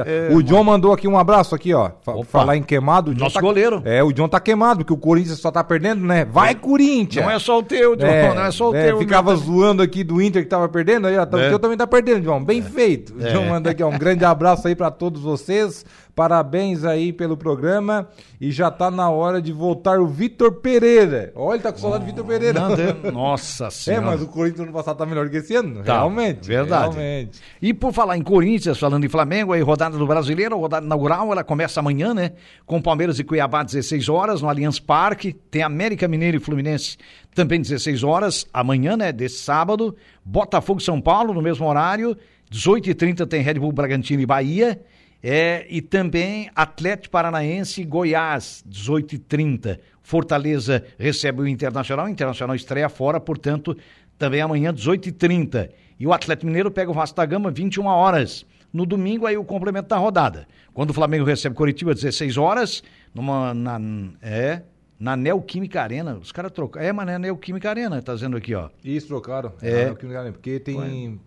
[0.06, 1.89] É, o John mandou aqui um abraço aqui, ó.
[2.06, 2.24] Opa.
[2.26, 3.10] Falar em queimado.
[3.10, 3.82] o John Nosso tá- goleiro.
[3.86, 6.24] É, o John tá queimado, porque o Corinthians só tá perdendo, né?
[6.24, 7.26] Vai, Corinthians!
[7.26, 9.00] Não é só o teu, John, É, não é só o é, teu.
[9.00, 11.48] Ficava meu zoando aqui do Inter que tava perdendo, aí ó, tá- É.
[11.48, 12.43] o teu também tá perdendo, João.
[12.43, 13.15] Bem feito.
[13.17, 13.32] O É.
[13.32, 15.84] João manda aqui, ó, um grande abraço aí pra todos vocês.
[16.15, 18.08] Parabéns aí pelo programa.
[18.39, 21.34] E já tá na hora de voltar o Vitor Pereira.
[21.36, 22.60] Olha, ele tá com saudade do Vitor Pereira.
[22.62, 24.06] Não, Nossa É, senhora.
[24.06, 25.84] mas o Corinthians no passado tá melhor que esse ano.
[25.84, 26.47] Tá, realmente.
[26.47, 26.95] verdade.
[26.95, 27.41] Realmente.
[27.62, 31.43] E por falar em Corinthians, falando em Flamengo, aí rodada do Brasileiro, rodada inaugural, ela
[31.43, 32.32] começa amanhã, né?
[32.65, 35.34] Com Palmeiras e Cuiabá, 16 horas, no Allianz Parque.
[35.51, 36.97] Tem América Mineiro e Fluminense,
[37.34, 39.12] também 16 horas, amanhã, né?
[39.12, 39.95] Desse sábado.
[40.23, 42.15] Botafogo e São Paulo, no mesmo horário.
[42.51, 44.80] 18h30 tem Red Bull Bragantino e Bahia.
[45.27, 49.79] É, e também Atlético Paranaense e Goiás, 18h30.
[50.03, 53.75] Fortaleza recebe o Internacional, o Internacional estreia fora, portanto,
[54.19, 55.71] também amanhã, 18h30.
[55.99, 58.45] E o Atlético Mineiro pega o Vasco da Gama, 21 horas.
[58.71, 60.47] No domingo, aí o complemento da rodada.
[60.75, 63.79] Quando o Flamengo recebe Curitiba, 16 horas, numa, na,
[64.21, 64.61] é,
[64.99, 66.19] na Neoquímica Arena.
[66.21, 66.85] Os caras trocaram.
[66.85, 68.69] É, mas é Neoquímica Arena, tá dizendo aqui, ó.
[68.83, 69.54] Isso, trocaram.
[69.60, 69.87] É.
[69.87, 70.31] Não dá, né?
[70.31, 70.77] Porque tem.
[70.77, 71.19] Te-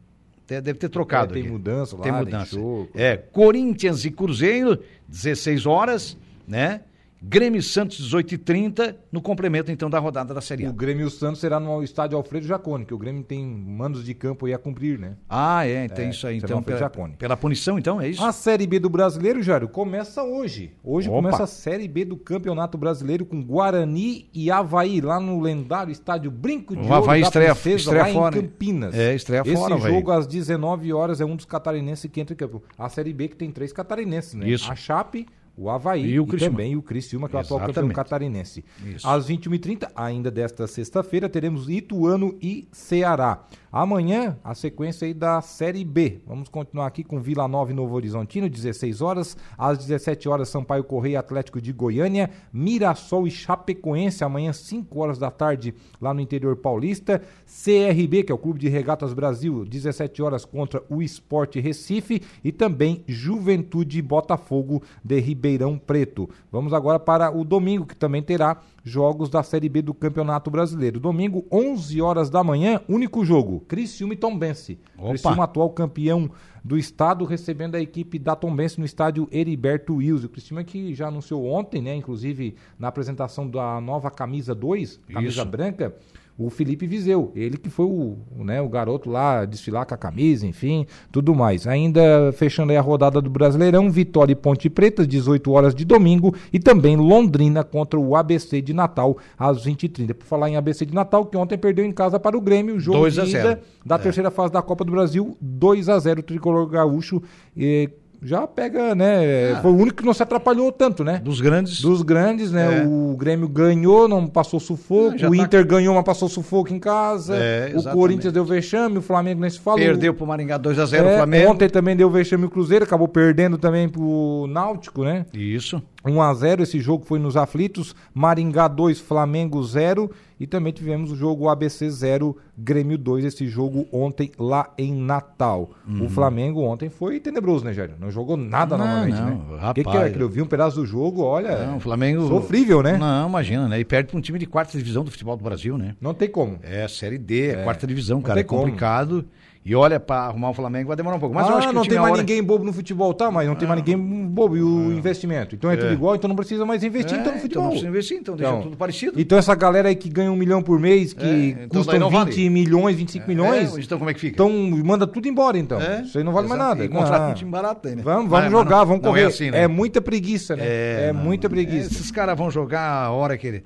[0.49, 1.33] Deve ter trocado.
[1.33, 1.53] É, tem aqui.
[1.53, 2.57] mudança lá, Tem tem mudança.
[2.57, 2.89] show.
[2.95, 6.81] é, Corinthians e Cruzeiro, 16 horas, né?
[7.21, 10.71] Grêmio e Santos 18 e 30 no complemento então da rodada da Série A.
[10.71, 14.47] O Grêmio Santos será no estádio Alfredo Jacone, que o Grêmio tem mandos de campo
[14.47, 15.15] aí a cumprir, né?
[15.29, 17.15] Ah, é, tem isso aí então pela, Jacone.
[17.19, 18.25] pela punição então, é isso?
[18.25, 20.73] A Série B do Brasileiro, Jário, começa hoje.
[20.85, 21.17] Hoje Opa.
[21.17, 26.31] começa a Série B do Campeonato Brasileiro com Guarani e Havaí, lá no lendário estádio
[26.31, 28.43] Brinco de O Ouro Havaí da estreia- Princesa, estreia lá fora, em?
[28.43, 28.95] Campinas.
[28.95, 29.93] É, estreia Esse fora, Havaí.
[29.93, 32.63] jogo às 19 horas é um dos catarinenses que entra em campo.
[32.79, 34.49] A Série B que tem três catarinenses, né?
[34.49, 34.71] Isso.
[34.71, 35.27] A Chape,
[35.59, 36.51] o Havaí E e, o Criciúma.
[36.53, 38.65] também o Criciúma, que é o atual campeão catarinense.
[38.87, 39.09] Isso.
[39.09, 43.45] Às 21h30, ainda desta sexta-feira, teremos Ituano e Ceará.
[43.71, 46.23] Amanhã, a sequência aí da Série B.
[46.27, 49.37] Vamos continuar aqui com Vila Nova e Novo Horizontino, 16 horas.
[49.59, 52.31] Às 17 horas, Sampaio Correia e Atlético de Goiânia.
[52.51, 57.21] Mirassol e Chapecoense, amanhã, 5 horas da tarde, lá no interior paulista.
[57.45, 62.23] CRB, que é o Clube de Regatas Brasil, 17 horas contra o Esporte Recife.
[62.43, 65.48] E também Juventude e Botafogo de Ribeirão
[65.87, 66.29] Preto.
[66.51, 70.99] Vamos agora para o domingo, que também terá jogos da Série B do Campeonato Brasileiro.
[70.99, 74.79] Domingo, 11 horas da manhã, único jogo, Criciúma e Tombense.
[74.97, 75.11] Opa.
[75.11, 76.31] Criciúma, atual campeão
[76.65, 80.27] do estado, recebendo a equipe da Tombense no estádio Heriberto Wilson.
[80.27, 85.43] O Criciúma que já anunciou ontem, né, inclusive na apresentação da nova camisa 2, camisa
[85.43, 85.45] Isso.
[85.47, 85.95] branca,
[86.39, 90.47] o Felipe Viseu, ele que foi o, né, o garoto lá desfilar com a camisa,
[90.47, 91.67] enfim, tudo mais.
[91.67, 96.33] Ainda fechando aí a rodada do Brasileirão, Vitória e Ponte Preta, 18 horas de domingo,
[96.53, 100.15] e também Londrina contra o ABC de Natal, às 20h30.
[100.15, 102.81] Por falar em ABC de Natal, que ontem perdeu em casa para o Grêmio, o
[102.81, 103.49] jogo 2 a de 0.
[103.51, 103.99] ida da É.
[103.99, 107.21] terceira fase da Copa do Brasil, 2 a 0 o tricolor gaúcho.
[107.57, 107.91] eh,
[108.23, 109.53] já pega, né?
[109.53, 109.63] Ah.
[109.63, 111.21] Foi o único que não se atrapalhou tanto, né?
[111.23, 111.81] Dos grandes.
[111.81, 112.83] Dos grandes, né?
[112.83, 112.87] É.
[112.87, 115.17] O Grêmio ganhou, não passou sufoco.
[115.23, 117.37] Ah, o tá- Inter ganhou, mas passou sufoco em casa.
[117.37, 117.83] É, o.
[117.83, 119.79] Corinthians deu vexame, o Flamengo nem se falou.
[119.81, 121.51] Perdeu pro Maringá 2 a 0 É, o Flamengo.
[121.51, 125.25] Ontem também deu vexame o Cruzeiro, acabou perdendo também pro Náutico, né?
[125.33, 125.83] Isso.
[126.09, 127.95] 1 a 0 esse jogo foi nos aflitos.
[128.15, 130.11] Maringá 2, Flamengo 0.
[130.41, 135.71] E também tivemos o jogo ABC 0, Grêmio 2, esse jogo ontem lá em Natal.
[136.01, 137.91] O Flamengo ontem foi tenebroso, né, Jair?
[137.99, 138.81] Não jogou nada Uhum.
[138.81, 139.71] Não, novamente, não, né?
[139.71, 140.11] O que, que é?
[140.11, 141.67] Que eu vi um pedaço do jogo, olha.
[141.67, 142.29] Não, o Flamengo.
[142.29, 142.97] Sofrível, né?
[142.97, 143.81] Não, imagina, né?
[143.81, 145.97] E perde pra um time de quarta divisão do futebol do Brasil, né?
[146.01, 146.59] Não tem como.
[146.63, 148.35] É, Série D, é, quarta divisão, cara.
[148.35, 149.27] tem É como.
[149.69, 151.35] E olha, pra arrumar o Flamengo vai demorar um pouco.
[151.35, 153.31] Mas ah, eu acho que não tem a mais hora- ninguém bobo no futebol, tá?
[153.31, 154.57] Mas não tem mais ninguém bobo.
[154.57, 155.55] E o investimento?
[155.55, 157.65] Então é, tudo igual, então não precisa mais investir É, então no então futebol.
[157.65, 159.21] não precisa investir, então deixa Então, tudo parecido.
[159.21, 162.13] Então essa galera aí que ganha um milhão por mês, que É, então não 20
[162.31, 162.49] vale.
[162.51, 164.33] milhões, 25 milhões, É, então como é que fica?
[164.35, 164.51] então
[164.83, 165.79] manda tudo embora então.
[165.79, 166.77] É, Isso aí não vale mais exato.
[166.79, 166.85] nada.
[166.87, 167.31] E contrata Não.
[167.31, 168.03] um time barato aí, né?
[168.03, 169.21] Vamos, vamos mas jogar, não- vamos não correr.
[169.21, 169.67] É, É, assim, né?
[169.69, 170.63] muita preguiça, né?
[170.67, 171.93] É, não, muita preguiça.
[171.93, 173.65] Esses caras vão jogar a hora que ele.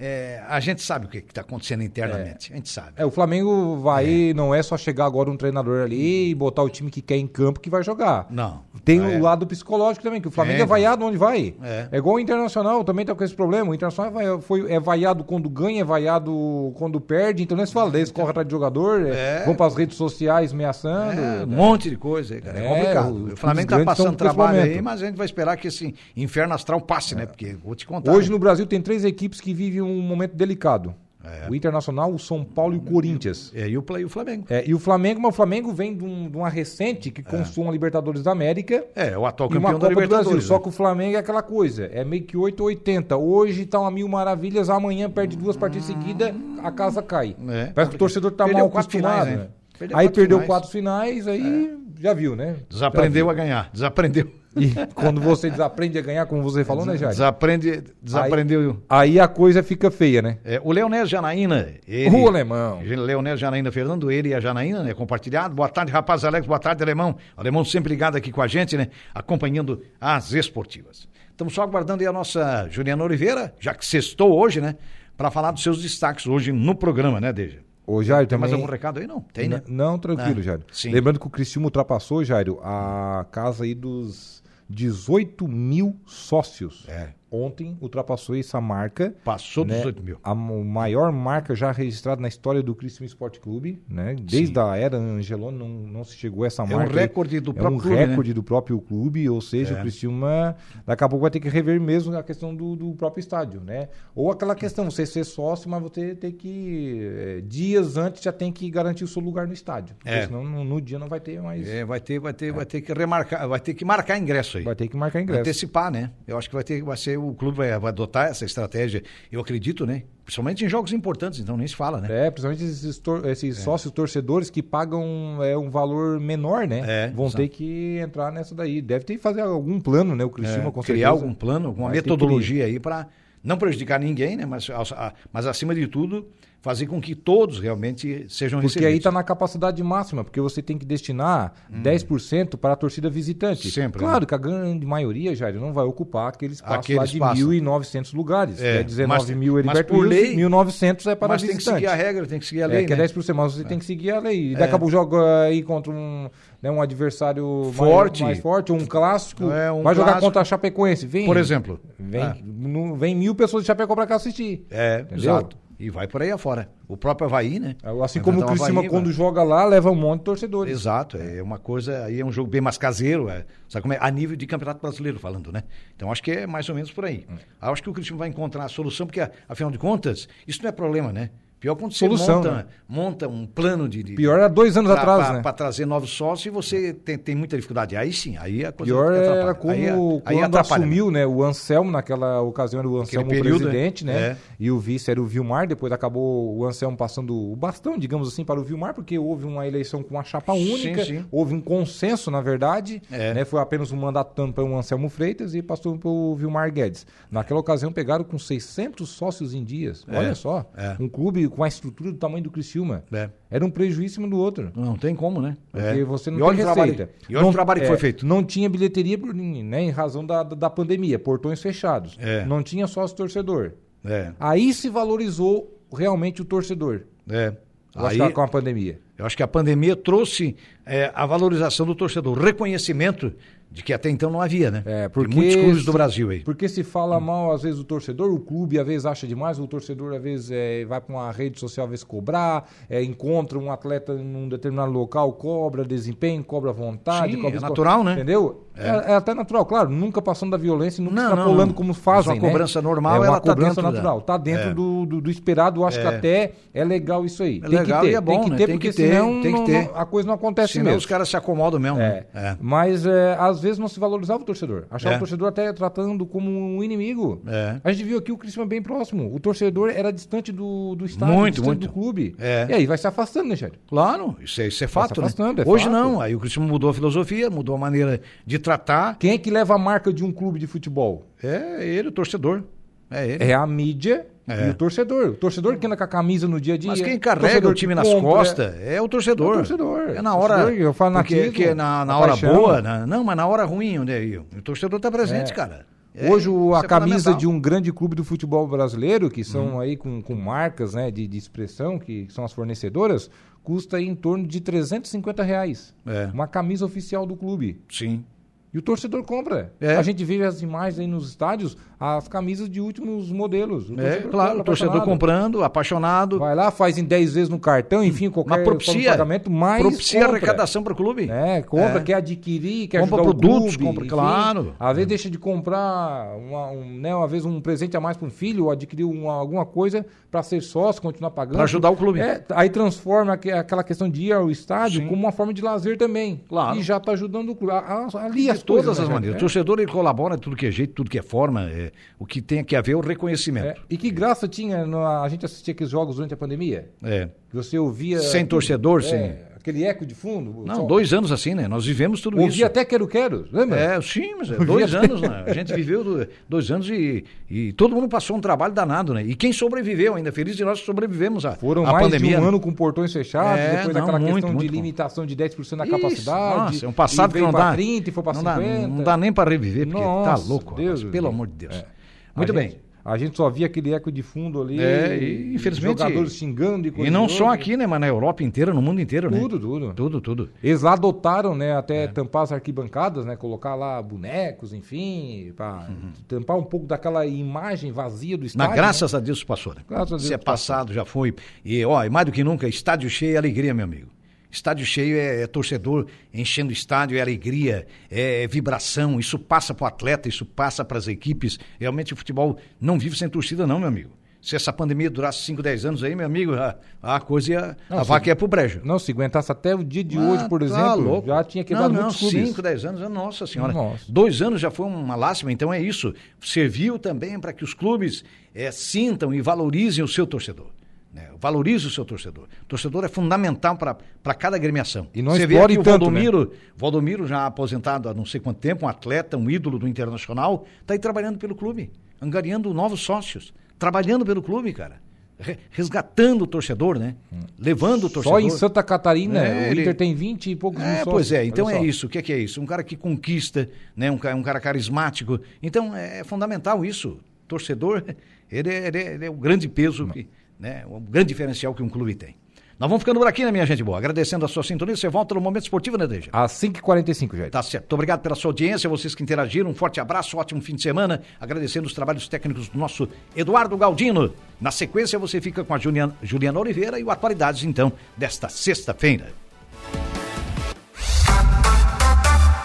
[0.00, 2.50] É, a gente sabe o que está acontecendo internamente.
[2.52, 2.92] A gente sabe.
[2.96, 6.70] É, o Flamengo vai, não é só chegar agora um treinador ali e botar o
[6.70, 8.26] time que quer em campo que vai jogar.
[8.30, 8.62] Não.
[8.84, 9.18] Tem É.
[9.18, 11.54] o lado psicológico também, que o Flamengo é, É, vaiado onde vai.
[11.62, 11.88] É.
[11.92, 11.98] É.
[11.98, 13.70] igual o Internacional, também tá com esse problema.
[13.70, 17.42] O Internacional é, vai- foi, é vaiado quando ganha, é vaiado quando perde.
[17.42, 19.44] Então, nem se fala, eles correm atrás de jogador, é, É.
[19.44, 21.20] vão para as redes sociais ameaçando.
[21.20, 22.58] É, um monte de coisa aí, cara.
[22.58, 23.32] É, É, complicado.
[23.32, 26.80] O Flamengo tá passando trabalho aí, mas a gente vai esperar que esse inferno astral
[26.80, 27.26] passe, né?
[27.26, 28.12] Porque vou te contar.
[28.12, 28.32] Hoje né?
[28.32, 30.94] no Brasil tem três equipes que vivem um momento delicado.
[31.22, 31.50] É.
[31.50, 33.52] O Internacional, o São Paulo e o Corinthians.
[33.54, 34.46] É, e o, Play- o Flamengo.
[34.48, 37.68] É, e o Flamengo, mas o Flamengo vem de, um- de uma recente que consuma
[37.68, 38.82] a Libertadores da América.
[38.96, 40.00] É, o atual E uma campeão da Copa do Brasil.
[40.00, 40.44] Libertadores.
[40.44, 40.60] Só né?
[40.62, 41.90] que o Flamengo é aquela coisa.
[41.92, 43.18] É meio que 8 ou 80.
[43.18, 47.36] Hoje tá uma mil maravilhas, amanhã perde duas partidas seguidas, a casa cai.
[47.50, 47.66] É.
[47.66, 48.90] Parece que o torcedor tá mal acostumado.
[48.90, 49.36] finais, né?
[49.36, 49.48] né?
[49.78, 50.44] Perdeu aí quatro perdeu finais.
[50.44, 50.46] É.
[50.46, 52.56] quatro finais, aí já viu, né?
[52.70, 53.70] Desaprendeu Já a ganhar.
[53.74, 54.39] Desaprendeu.
[54.56, 57.12] E quando você desaprende a ganhar, como você falou, né, Jair?
[57.12, 58.82] Desaprende, desaprendeu.
[58.88, 60.38] Aí a coisa fica feia, né?
[60.44, 61.68] É, o Leonel Janaína.
[61.86, 62.80] Ele, O alemão.
[62.82, 64.92] Leonel Janaína Fernando, ele e a Janaína, né?
[64.92, 65.54] Compartilhado.
[65.54, 66.46] Boa tarde, rapaz Alex.
[66.46, 67.16] Boa tarde, alemão.
[67.36, 68.88] Alemão sempre ligado aqui com a gente, né?
[69.14, 71.08] Acompanhando as esportivas.
[71.30, 74.74] Estamos só aguardando aí a nossa Juliana Oliveira, já que sextou hoje, né?
[75.16, 77.58] Para falar dos seus destaques hoje no programa, né, Deja?
[77.86, 78.62] Ô, Jair, Tem mais também...
[78.64, 79.06] algum recado aí?
[79.06, 79.62] Não, tem, né?
[79.66, 80.62] N- Não, tranquilo, Ah, Jairo.
[80.70, 80.90] sim.
[80.90, 84.39] Lembrando que o Criciúma ultrapassou, Jairo, a casa aí dos
[84.70, 86.84] 18 mil sócios.
[86.88, 87.14] É.
[87.30, 89.14] Ontem ultrapassou essa marca.
[89.24, 89.78] Passou dos né?
[89.80, 90.18] 18 mil.
[90.22, 94.16] A maior marca já registrada na história do Criciúma Esporte Clube, né?
[94.20, 96.98] Desde a era Angelone não, não se chegou a essa É um marca.
[97.00, 98.04] recorde do é próprio um clube, né?
[98.06, 99.78] recorde do próprio clube, ou seja, É.
[99.78, 100.56] o Criciúma
[100.86, 103.88] daqui a pouco vai ter que rever mesmo a questão do, do próprio estádio, né?
[104.14, 108.50] Ou aquela questão, você ser sócio, mas você ter que eh, dias antes já tem
[108.52, 110.26] que garantir o seu lugar no estádio, porque É.
[110.26, 112.80] senão no, no dia não vai ter mais, É, vai ter, vai ter, vai ter
[112.80, 114.64] que remarcar, vai ter que marcar ingresso aí.
[114.64, 115.40] vai ter que marcar ingresso.
[115.40, 116.10] Antecipar, né?
[116.26, 119.02] Eu acho que vai ter, vai ser o clube vai, vai adotar essa estratégia.
[119.30, 120.02] Eu acredito, né?
[120.24, 122.26] Principalmente em jogos importantes, então nem se fala, né?
[122.26, 126.82] É, principalmente esses, tor- esses sócios torcedores que pagam é, um valor menor, né?
[126.86, 127.42] É, Vão exato.
[127.42, 128.80] ter que entrar nessa daí.
[128.80, 130.24] Deve ter que fazer algum plano, né?
[130.24, 133.08] O Criciúma É, com criar algum plano, alguma metodologia aí para
[133.42, 134.46] não prejudicar ninguém, né?
[134.46, 136.26] Mas, a- mas acima de tudo,
[136.62, 138.98] fazer com que todos realmente sejam Porque aí recebidos.
[138.98, 143.66] está na capacidade máxima, porque você tem que destinar 10% para a torcida visitante.
[143.68, 143.70] Hum.
[143.70, 144.26] Sempre, Claro né?
[144.26, 147.48] que a grande maioria, Jair, não vai ocupar aquele espaço Aquele lá de espaço.
[147.48, 148.60] 1.900 lugares.
[148.60, 151.50] É, É, 19 mas- mil mas Heriberto por Wilson, lei- 1.900 é para mas tem
[151.50, 151.76] que visitante.
[151.80, 153.02] seguir a regra, tem que seguir a É, lei, que é né?
[153.04, 154.54] 10%, mas você tem que seguir a lei.
[154.54, 156.28] Daqui a pouco joga aí contra um,
[156.62, 158.22] né, um adversário Forte.
[158.22, 159.50] Mais, mais forte, um clássico.
[159.50, 160.26] É, um vai jogar clássico.
[160.26, 161.06] contra a Chapecoense.
[161.06, 161.80] Vem, Por exemplo.
[161.98, 162.36] Vem, Ah.
[162.44, 164.66] não- vem mil pessoas de Chapecó para cá assistir.
[164.70, 165.18] É, Entendeu?
[165.18, 165.56] exato.
[165.80, 166.70] E vai por aí afora.
[166.86, 167.74] O próprio Havaí, né?
[168.04, 170.72] Assim Vai como o Criciúma, Havaí, quando vai- joga lá, leva um monte de torcedores.
[170.72, 173.98] Exato, é uma coisa, aí é um jogo bem mais caseiro, é, sabe como é?
[173.98, 175.62] A nível de campeonato brasileiro falando, né?
[175.96, 177.24] Então acho que é mais ou menos por aí.
[177.30, 177.36] Hum.
[177.58, 180.72] Acho que o Cristiano vai encontrar a solução, porque afinal de contas, isso não é
[180.72, 181.30] problema, né?
[181.60, 182.64] Pior quando você Solução, monta, né?
[182.88, 184.02] monta um plano de.
[184.02, 185.42] de Pior era dois anos pra- atrás, pra- né?
[185.42, 187.94] Pra trazer novos sócios e você tem, tem muita dificuldade.
[187.96, 189.90] Aí sim, aí a coisa Pior era como aí, é-
[190.24, 191.26] aí quando atrapalha, assumiu, né?
[191.26, 194.12] O Anselmo, naquela ocasião era o Anselmo período, presidente, né?
[194.14, 194.20] né?
[194.28, 194.36] É.
[194.58, 198.42] E o vice era o Vilmar, depois acabou o Anselmo passando o bastão, digamos assim,
[198.42, 201.24] para o Vilmar, porque houve uma eleição com uma chapa Sim, única, sim.
[201.30, 203.34] houve um consenso, na verdade, É.
[203.34, 203.44] né?
[203.44, 207.06] Foi apenas um mandato para o Anselmo Freitas e passou para o Vilmar Guedes.
[207.30, 210.06] Naquela ocasião pegaram com 600 sócios em dias.
[210.08, 210.16] É.
[210.18, 210.96] Olha só, É.
[210.98, 213.02] um clube com a estrutura do tamanho do Criciúma.
[213.12, 213.28] É.
[213.50, 214.70] Era um prejuízo do outro.
[214.74, 215.56] Não tem como, né?
[215.70, 216.04] Porque É.
[216.04, 217.12] você não e olha tem o trabalho, receita.
[217.28, 218.24] E olha Não- o trabalho que é, foi feito.
[218.26, 222.16] Não tinha bilheteria por- né, em razão da, da, da pandemia, portões fechados.
[222.20, 222.44] É.
[222.46, 223.72] Não tinha sócio torcedor.
[224.04, 227.02] É, Aí se valorizou realmente o torcedor.
[227.28, 227.52] é.
[227.92, 229.00] Acho Aí, com a pandemia.
[229.18, 230.54] Eu acho que a pandemia trouxe
[230.86, 233.32] é, a valorização do torcedor, o reconhecimento
[233.70, 234.82] de que até então não havia, né?
[234.84, 236.40] É, porque muitos clubes do Brasil aí.
[236.40, 239.66] Porque se fala mal, às vezes, o torcedor, o clube às vezes acha demais, o
[239.66, 243.70] torcedor às vezes é, vai para uma rede social às vezes cobrar, é, encontra um
[243.70, 247.34] atleta num determinado local, cobra desempenho, cobra vontade.
[247.34, 248.14] Sim, cobra é natural, né?
[248.14, 248.64] Entendeu?
[248.76, 249.12] É.
[249.12, 251.74] é até natural, claro, nunca passando da violência, nunca Não, extrapolando não.
[251.74, 252.48] como fazem, Mas uma né?
[252.52, 254.74] cobrança normal, é uma ela tá cobrança da- natural, tá dentro É.
[254.74, 256.16] do, do, do esperado, acho que É.
[256.16, 257.58] até é legal isso aí.
[257.58, 258.56] É tem legal que ter, e é bom, tem que né?
[258.56, 259.84] ter, Tem porque que ter, senão tem que ter.
[259.88, 260.98] não- a coisa não acontece Senão mesmo.
[260.98, 262.08] os caras se acomodam mesmo, É.
[262.08, 262.24] né?
[262.34, 262.56] É.
[262.58, 264.84] Mas é, às vezes não se valorizava o torcedor.
[264.90, 265.16] Achava É.
[265.16, 267.42] o torcedor até tratando como um inimigo.
[267.46, 267.80] É.
[267.84, 269.34] A gente viu aqui o Cristiano bem próximo.
[269.34, 271.86] O torcedor era distante do, do estádio, Muito, distante muito.
[271.86, 272.34] do clube.
[272.38, 272.66] É.
[272.70, 273.74] E aí vai se afastando, né, Jair?
[273.86, 275.28] Claro, isso é, isso é fato, né?
[275.28, 275.92] é Hoje fato.
[275.92, 279.18] não, aí o Cristiano mudou a filosofia, mudou a maneira de tratar.
[279.18, 281.26] Quem é que leva a marca de um clube de futebol?
[281.42, 282.62] É ele, o torcedor.
[283.10, 283.44] É ele.
[283.44, 284.66] É a mídia É.
[284.66, 285.28] e o torcedor.
[285.30, 286.90] O torcedor que anda com a camisa no dia a dia.
[286.90, 289.48] Mas quem o carrega torcedor o time que nas costas é o torcedor.
[289.48, 290.00] É o torcedor.
[290.16, 290.54] É na hora.
[290.58, 292.54] Torcedor, eu falo porque, naquilo, que na, na hora paixão.
[292.54, 295.54] boa, na- não, mas na hora ruim, onde é o o torcedor tá presente, É.
[295.54, 295.86] cara.
[296.12, 299.74] É, Hoje o- a é camisa de um grande clube do futebol brasileiro, que são
[299.74, 299.80] Uhum.
[299.80, 303.30] aí com, com marcas né, de, de expressão, que são as fornecedoras,
[303.62, 305.94] custa em torno de 350 reais.
[306.04, 306.28] É.
[306.34, 307.80] Uma camisa oficial do clube.
[307.88, 308.24] Sim.
[308.72, 309.72] E o torcedor compra.
[309.80, 309.96] É.
[309.96, 313.90] A gente vê as imagens aí nos estádios, as camisas de últimos modelos.
[313.90, 316.38] O É, claro, compra, o torcedor comprando, apaixonado.
[316.38, 320.20] Vai lá, faz em 10 vezes no cartão, enfim, qualquer Mas propicia, pagamento, mas propicia
[320.20, 320.36] compra.
[320.36, 321.28] arrecadação para o clube.
[321.28, 322.02] É, compra, É.
[322.02, 323.84] quer adquirir, quer Compra ajudar produtos, o clube.
[323.94, 324.74] compra, claro.
[324.78, 328.28] Às vezes deixa de comprar, uma, um, né, uma vez um presente a mais para
[328.28, 331.54] um filho, ou adquirir uma- alguma coisa para ser sócio, continuar pagando.
[331.56, 332.20] Pra ajudar o clube.
[332.20, 335.08] É, aí transforma aque- aquela questão de ir ao estádio Sim.
[335.08, 336.40] como uma forma de lazer também.
[336.48, 336.78] Claro.
[336.78, 337.72] E já está ajudando o clube.
[338.14, 339.36] Ali as de todas coisas, as né, maneiras.
[339.36, 339.40] O gente?
[339.40, 341.68] torcedor ele colabora tudo que é jeito, tudo que é forma.
[341.70, 343.82] é, o que tem que haver é o É, reconhecimento.
[343.90, 346.88] E que graça tinha no- a gente assistir aqueles jogos durante a pandemia?
[347.02, 347.28] É.
[347.52, 348.20] Você ouvia.
[348.20, 350.64] Sem torcedor, é, sem- Aquele eco de fundo.
[350.66, 351.68] Não, só- dois anos assim, né?
[351.68, 352.64] Nós vivemos tudo Ouvia isso.
[352.64, 353.78] até quero-quero, lembra?
[353.78, 355.44] É, sim, mas é dois anos, né?
[355.46, 359.22] A gente viveu do- dois anos e, e todo mundo passou um trabalho danado, né?
[359.22, 362.30] E quem sobreviveu ainda, feliz de nós sobrevivemos à, Foram à mais pandemia.
[362.30, 362.48] de um né?
[362.48, 365.76] ano com portões fechados, É, depois não, daquela muito, questão muito de limitação de 10%
[365.76, 366.56] da Isso, capacidade.
[366.72, 367.72] Nossa, é um passado que não dá.
[367.74, 368.60] 30 e foi para não 50.
[368.80, 370.74] Dá, não dá nem para reviver, porque Nossa, tá louco.
[370.74, 371.34] Deus rapaz, pelo Deus.
[371.34, 371.74] amor de Deus.
[371.76, 371.86] É.
[372.34, 372.68] Muito A bem.
[372.70, 374.80] gente- a gente só via aquele eco de fundo ali.
[374.80, 377.86] É, e infelizmente- Jogadores xingando e coisa E não só aqui, né?
[377.86, 379.38] Mas na Europa inteira, no mundo inteiro, né?
[379.38, 379.92] Tudo, tudo.
[379.94, 380.50] Tudo, tudo.
[380.62, 382.06] Eles lá adotaram, né, até É.
[382.06, 385.88] tampar as arquibancadas, né, colocar lá bonecos, enfim, para
[386.28, 388.76] tampar um pouco daquela imagem vazia do Mas estádio.
[388.76, 389.80] graças a Deus passou, né?
[389.88, 390.74] Graças a Deus Se é passou.
[390.74, 391.34] passado, já foi.
[391.64, 394.08] E, ó, e mais do que nunca, estádio cheio é alegria, meu amigo.
[394.50, 399.20] Estádio cheio é, é torcedor enchendo o estádio, é alegria, é, vibração.
[399.20, 401.58] Isso passa para o atleta, isso passa para as equipes.
[401.78, 404.10] Realmente o futebol não vive sem torcida, não, meu amigo.
[404.42, 407.76] Se essa pandemia durasse 5, 10 anos aí, meu amigo, a, a coisa ia.
[407.90, 408.80] Não, a vaca ia pro brejo.
[408.82, 411.28] Não, se aguentasse até o dia de Ah, hoje, por tá exemplo, louco.
[411.28, 412.48] já tinha quebrado não, não, muitos clubes.
[412.48, 413.72] 5, 10 anos, nossa senhora.
[413.74, 414.02] Nossa.
[414.08, 416.14] Dois anos já foi uma lástima, então é isso.
[416.40, 418.24] Serviu também para que os clubes
[418.54, 420.68] eh, sintam e valorizem o seu torcedor.
[421.12, 421.28] Né?
[421.40, 422.44] Valorize o seu torcedor.
[422.62, 425.08] O torcedor é fundamental para cada agremiação.
[425.12, 426.20] E não Você vê aqui o tanto, né?
[426.22, 430.66] Valdomiro, Valdomiro já aposentado há não sei quanto tempo, um atleta, um ídolo do Internacional,
[430.80, 431.90] está aí trabalhando pelo clube,
[432.22, 435.00] angariando novos sócios, trabalhando pelo clube, cara.
[435.42, 437.16] Re- Resgatando o torcedor, né?
[437.58, 438.38] Levando o torcedor.
[438.40, 441.12] Só em Santa Catarina, É, o ele- Inter tem 20 e poucos É, sócios.
[441.12, 441.84] pois é, então Olha é só.
[441.86, 442.06] isso.
[442.06, 442.60] O que é, que é isso?
[442.60, 444.10] Um cara que conquista, né?
[444.12, 445.40] um, ca- um cara carismático.
[445.62, 447.18] Então é fundamental isso.
[447.48, 448.04] Torcedor,
[448.52, 450.28] ele é, ele é- ele é o grande peso, que,
[450.60, 450.84] né?
[450.86, 452.36] o grande diferencial que um clube tem.
[452.78, 453.98] Nós vamos ficando por aqui, né, minha gente boa?
[453.98, 454.96] Agradecendo a sua sintonia.
[454.96, 456.30] Você volta no Momento Esportivo, né, Deja?
[456.32, 457.50] Às 5h45, Jair.
[457.50, 457.82] Tá certo.
[457.82, 459.68] Muito obrigado pela sua audiência, vocês que interagiram.
[459.68, 461.20] Um forte abraço, ótimo fim de semana.
[461.38, 463.06] Agradecendo os trabalhos técnicos do nosso
[463.36, 464.32] Eduardo Galdino.
[464.58, 469.26] Na sequência, você fica com a Juliana, Juliana Oliveira e o Atualidades, então, desta sexta-feira.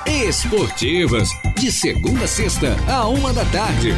[0.07, 1.27] Esportivas,
[1.59, 3.89] de segunda a sexta, a uma da tarde.